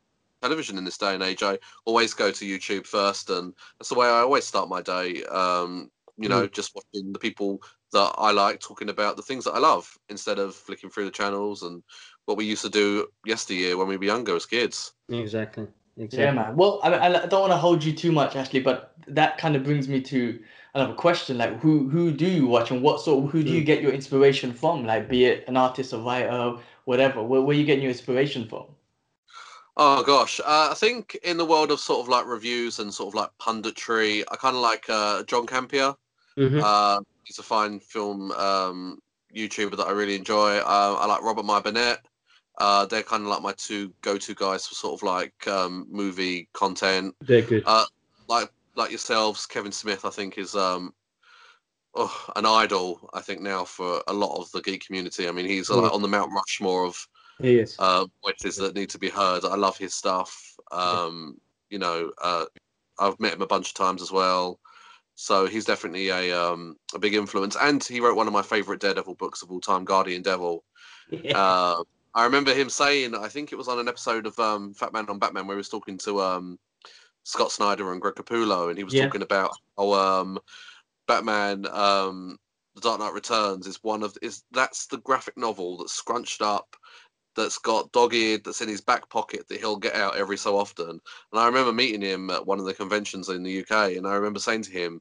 [0.44, 1.42] television in this day and age.
[1.42, 5.24] I always go to YouTube first, and that's the way I always start my day.
[5.24, 7.60] Um, you know, just watching the people
[7.92, 11.10] that I like talking about the things that I love instead of flicking through the
[11.10, 11.82] channels and
[12.26, 14.92] what we used to do yesteryear when we were younger as kids.
[15.08, 15.66] Exactly,
[15.96, 16.36] Yeah, exactly.
[16.36, 16.56] man.
[16.56, 19.64] Well, I, I don't want to hold you too much, Ashley, but that kind of
[19.64, 20.40] brings me to
[20.74, 21.38] another question.
[21.38, 23.24] Like, who who do you watch, and what sort?
[23.24, 23.66] Of, Who do you Mm.
[23.66, 24.84] get your inspiration from?
[24.84, 27.22] Like, be it an artist, a writer, whatever.
[27.22, 28.73] Where where you getting your inspiration from?
[29.76, 33.08] Oh gosh, uh, I think in the world of sort of like reviews and sort
[33.08, 35.96] of like punditry, I kind of like uh, John Campea.
[36.38, 36.62] Mhm.
[36.62, 38.98] Uh, he's a fine film um,
[39.34, 40.58] YouTuber that I really enjoy.
[40.58, 42.06] Uh, I like Robert Meyer Burnett.
[42.58, 46.48] Uh, they're kind of like my two go-to guys for sort of like um, movie
[46.52, 47.14] content.
[47.20, 47.64] They're good.
[47.66, 47.84] Uh,
[48.28, 50.94] like like yourselves, Kevin Smith, I think is um,
[51.94, 53.10] oh, an idol.
[53.12, 55.26] I think now for a lot of the geek community.
[55.28, 55.76] I mean, he's Yeah.
[55.76, 57.08] like on the Mount Rushmore of
[57.40, 57.76] he is.
[57.78, 59.44] uh, voices that need to be heard.
[59.44, 60.54] I love his stuff.
[60.72, 61.38] Um,
[61.70, 62.44] you know, uh,
[62.98, 64.60] I've met him a bunch of times as well.
[65.16, 68.80] So he's definitely a um, a big influence, and he wrote one of my favorite
[68.80, 70.64] Daredevil books of all time, Guardian Devil.
[71.10, 71.36] yeah.
[71.38, 71.82] Uh,
[72.16, 75.08] I remember him saying, I think it was on an episode of um, Fat Man
[75.08, 76.58] on Batman, where he was talking to um,
[77.24, 79.04] Scott Snyder and Greg Capullo, and he was Yeah.
[79.04, 80.38] talking about how um,
[81.06, 82.36] Batman, um,
[82.74, 86.76] The Dark Knight Returns, is one of is that's the graphic novel that's scrunched up,
[87.36, 90.88] that's got dog-eared, that's in his back pocket that he'll get out every so often.
[90.88, 91.00] And
[91.40, 94.40] I remember meeting him at one of the conventions in the UK, and I remember
[94.40, 95.00] saying to him,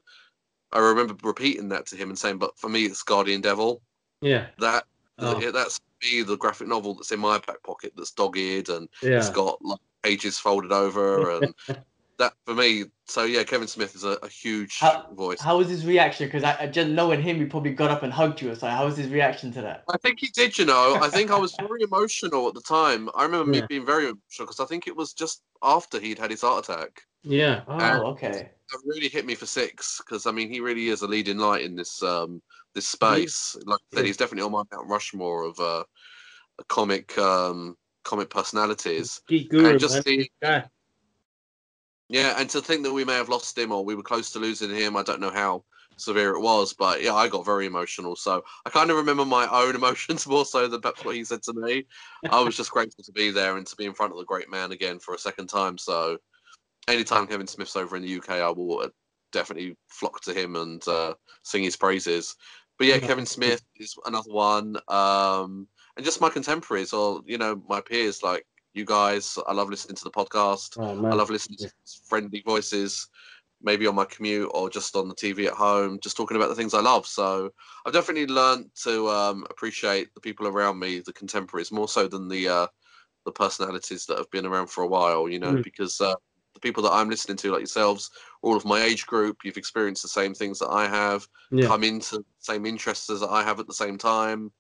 [0.72, 3.82] I remember repeating that to him and saying, "But for me, it's Guardian Devil.
[4.22, 4.48] yeah.
[4.58, 4.86] That
[5.20, 9.18] Oh, that's me, the graphic novel that's in my back pocket that's dog-eared and yeah.
[9.18, 11.54] it's got like pages folded over and
[12.20, 12.86] that for me.
[13.06, 15.42] So yeah, Kevin Smith is a, a huge How- voice.
[15.42, 16.28] How was his reaction?
[16.28, 18.76] Because I, I just knowing him, he probably got up and hugged you or something.
[18.76, 19.84] How was his reaction to that?
[19.90, 20.98] I think he did, you know.
[21.02, 23.10] I think I was very emotional at the time.
[23.16, 23.62] I remember Yeah.
[23.62, 26.68] me being very emotional because I think it was just after he'd had his heart
[26.70, 27.02] attack.
[27.24, 27.64] Yeah.
[27.68, 28.30] Oh, Uh, okay.
[28.30, 31.64] It really hit me for six because I mean he really is a leading light
[31.64, 32.42] in this um
[32.74, 33.56] this space.
[33.66, 35.84] Like I said, he's definitely on my Mount Rushmore of uh
[36.70, 39.22] comic um comic personalities.
[39.28, 40.04] Geek guru, and just man.
[40.06, 40.70] the- This guy.
[42.10, 44.40] Yeah, and to think that we may have lost him or we were close to
[44.40, 45.64] losing him, I don't know how
[45.98, 48.16] severe it was, but yeah, I got very emotional.
[48.16, 51.44] So I kind of remember my own emotions more so than perhaps what he said
[51.44, 51.86] to me.
[52.30, 54.50] I was just grateful to be there and to be in front of the great
[54.50, 55.78] man again for a second time.
[55.78, 56.18] So
[56.88, 58.90] anytime Kevin Smith's over in the UK, I will uh,
[59.32, 62.36] definitely flock to him and uh, sing his praises.
[62.78, 63.08] But yeah, Yeah.
[63.08, 64.78] Kevin Smith is another one.
[64.88, 69.38] Um, and just my contemporaries or, you know, my peers like you guys.
[69.48, 70.78] I love listening to the podcast.
[70.78, 71.06] Oh.
[71.06, 71.70] I love listening to
[72.08, 73.08] friendly voices,
[73.62, 76.56] maybe on my commute or just on the TV at home, just talking about the
[76.56, 77.06] things I love.
[77.06, 77.52] So
[77.86, 82.28] I've definitely learned to um, appreciate the people around me, the contemporaries, more so than
[82.28, 82.68] the uh,
[83.26, 85.30] the personalities that have been around for a while.
[85.30, 85.64] You know, Mm.
[85.64, 86.16] because uh,
[86.54, 88.10] the people that I'm listening to, like yourselves,
[88.42, 91.68] all of my age group, you've experienced the same things that I have, Yeah.
[91.68, 94.52] come into the same interests as I have at the same time.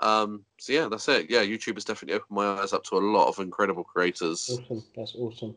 [0.00, 1.30] Um, so yeah, that's it.
[1.30, 4.50] Yeah, YouTube has definitely opened my eyes up to a lot of incredible creators.
[4.50, 4.84] Awesome.
[4.94, 5.56] That's awesome.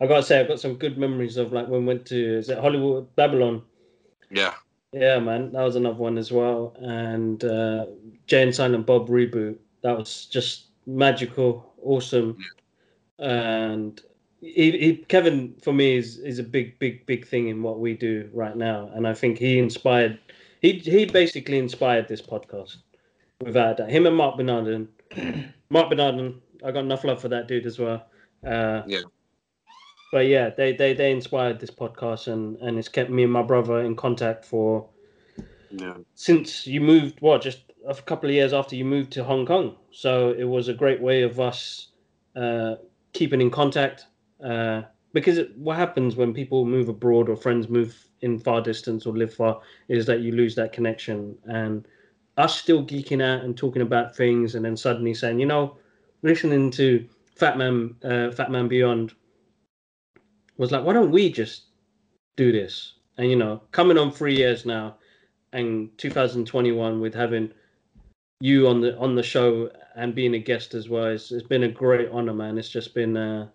[0.00, 2.48] I gotta say, I've got some good memories of like when we went to is
[2.48, 3.62] it Hollywood Babylon.
[4.30, 4.54] Yeah.
[4.92, 6.74] Yeah, man, that was another one as well.
[6.80, 7.86] And uh,
[8.26, 9.56] Jay and Silent Bob reboot.
[9.82, 12.36] That was just magical, awesome.
[13.18, 14.00] And
[14.40, 17.94] he, he, Kevin, for me, is is a big, big, big thing in what we
[17.94, 18.90] do right now.
[18.94, 20.18] And I think he inspired.
[20.60, 22.78] He he basically inspired this podcast.
[23.40, 24.88] Without that, him and Mark Bernardin.
[25.70, 28.06] Mark Bernardin, I got enough love for that dude as well.
[28.46, 29.00] Uh, Yeah.
[30.12, 33.42] But yeah, they, they they inspired this podcast and and it's kept me and my
[33.42, 34.88] brother in contact for
[35.70, 35.98] Yeah.
[36.14, 39.76] since you moved, what, just a couple of years after you moved to Hong Kong.
[39.92, 41.88] So it was a great way of us
[42.36, 42.74] uh,
[43.12, 44.06] keeping in contact.
[44.44, 44.82] Uh,
[45.12, 49.16] because it, what happens when people move abroad or friends move in far distance or
[49.16, 51.36] live far is that you lose that connection.
[51.44, 51.86] And
[52.40, 55.76] us still geeking out and talking about things, and then suddenly saying, you know,
[56.22, 59.14] listening to Fat Man, uh, Fat Man Beyond
[60.56, 61.64] was like, why don't we just
[62.36, 62.94] do this?
[63.18, 64.96] And you know, coming on three years now,
[65.52, 67.52] and 2021 with having
[68.40, 71.64] you on the on the show and being a guest as well, it's, it's been
[71.64, 72.58] a great honor, man.
[72.58, 73.48] It's just been, uh,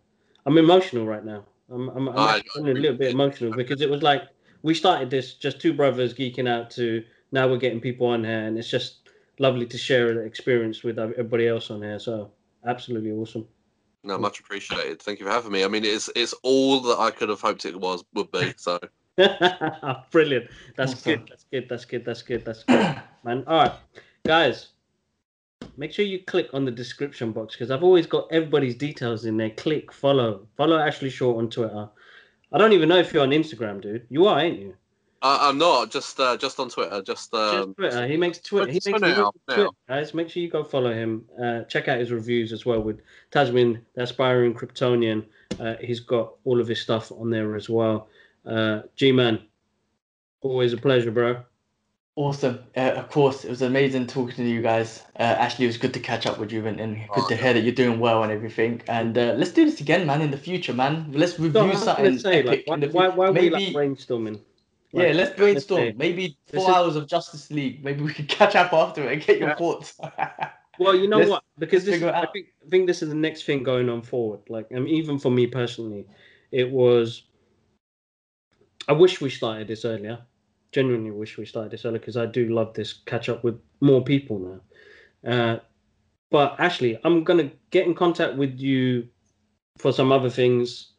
[0.46, 1.46] I'm emotional right now.
[1.72, 4.24] I'm I'm, I'm I- actually a little bit emotional because it was like
[4.62, 8.46] we started this just two brothers geeking out to now we're getting people on here,
[8.46, 9.10] and it's just
[9.40, 12.00] lovely to share the experience with everybody else on here.
[12.00, 12.32] So
[12.66, 13.48] absolutely awesome.
[14.04, 15.02] No, much appreciated.
[15.02, 15.64] Thank you for having me.
[15.64, 18.54] I mean, it's it's all that I could have hoped it was would be.
[18.58, 18.80] So
[20.12, 20.48] Brilliant.
[20.76, 21.12] That's Awesome.
[21.20, 21.28] good.
[21.30, 21.70] That's good.
[21.70, 22.06] That's good.
[22.06, 22.46] That's good.
[22.46, 23.44] That's good, man.
[23.48, 23.74] All right,
[24.26, 24.68] guys.
[25.78, 29.36] Make sure you click on the description box because I've always got everybody's details in
[29.38, 29.50] there.
[29.52, 31.90] Click, follow, follow Ashley Short on Twitter.
[32.52, 34.06] I don't even know if you're on Instagram, dude.
[34.10, 34.76] You are, ain't you?
[35.22, 37.02] I, I'm not just uh, just on Twitter.
[37.02, 38.08] Just um, Just Twitter.
[38.08, 38.72] He makes Twitter.
[38.72, 39.56] He makes now, videos on now.
[39.56, 40.14] Twitter, guys.
[40.14, 41.26] Make sure you go follow him.
[41.42, 43.00] Uh, check out his reviews as well with
[43.32, 45.26] Tasmin, the aspiring Kryptonian.
[45.60, 48.08] Uh, he's got all of his stuff on there as well.
[48.46, 49.40] Uh, G Man,
[50.42, 51.44] always a pleasure, bro.
[52.18, 52.60] Awesome.
[52.78, 55.04] Uh, of course, it was amazing talking to you guys.
[55.20, 57.36] Uh, Ashley, it was good to catch up with you and, and good Oh, to
[57.36, 58.82] hear that you're doing well and everything.
[58.88, 61.12] And uh, let's do this again, man, in the future, man.
[61.12, 63.18] Let's review I was something gonna say, like, epic why, in the why, future.
[63.18, 64.40] why are we like brainstorming?
[64.96, 65.98] Yeah, let's say, brainstorm.
[65.98, 67.84] Maybe this four is- hours of Justice League.
[67.84, 69.56] Maybe we can catch up after it and get your Yeah.
[69.56, 70.00] thoughts.
[70.78, 71.44] Well, you know Let's- what?
[71.58, 74.42] Because this, I think, I think this is the next thing going on forward.
[74.50, 76.06] Like, um, even for me personally,
[76.52, 77.24] it was.
[78.90, 80.20] I wish we started this earlier.
[80.74, 84.04] Genuinely wish we started this earlier because I do love this catch up with more
[84.04, 84.38] people
[85.24, 85.32] now.
[85.32, 85.60] Uh,
[86.30, 89.08] but Ashley, I'm gonna get in contact with you
[89.78, 90.92] for some other things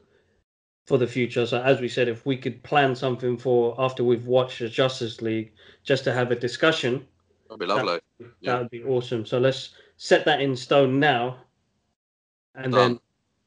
[0.86, 1.44] for the future.
[1.46, 5.20] So as we said, if we could plan something for after we've watched the Justice
[5.20, 7.06] League, just to have a discussion,
[7.48, 7.98] that'd be lovely.
[8.20, 8.58] that Yeah.
[8.58, 9.26] would be awesome.
[9.26, 11.38] So let's set that in stone now.
[12.54, 13.00] And then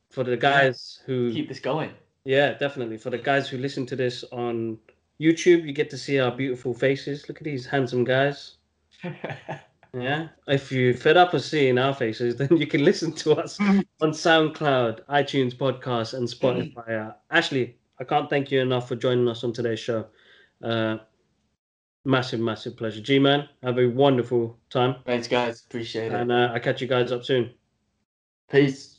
[0.09, 1.91] for the guys who, Keep this going.
[2.25, 2.97] yeah, definitely.
[2.97, 4.77] For the guys who listen to this on
[5.19, 7.27] YouTube, you get to see our beautiful faces.
[7.27, 8.57] Look at these handsome guys.
[9.93, 10.27] Yeah.
[10.47, 13.85] If you're fed up of seeing our faces, then you can listen to us on
[14.01, 17.09] SoundCloud, iTunes podcast, and Spotify.
[17.09, 20.07] Uh, Ashley, I can't thank you enough for joining us on today's show.
[20.63, 20.97] Uh,
[22.05, 23.01] massive, massive pleasure.
[23.01, 24.95] G Man, have a wonderful time.
[25.05, 25.63] Thanks, guys.
[25.67, 26.13] Appreciate it.
[26.13, 27.51] And uh, I'll catch you guys up soon.
[28.51, 28.98] Peace.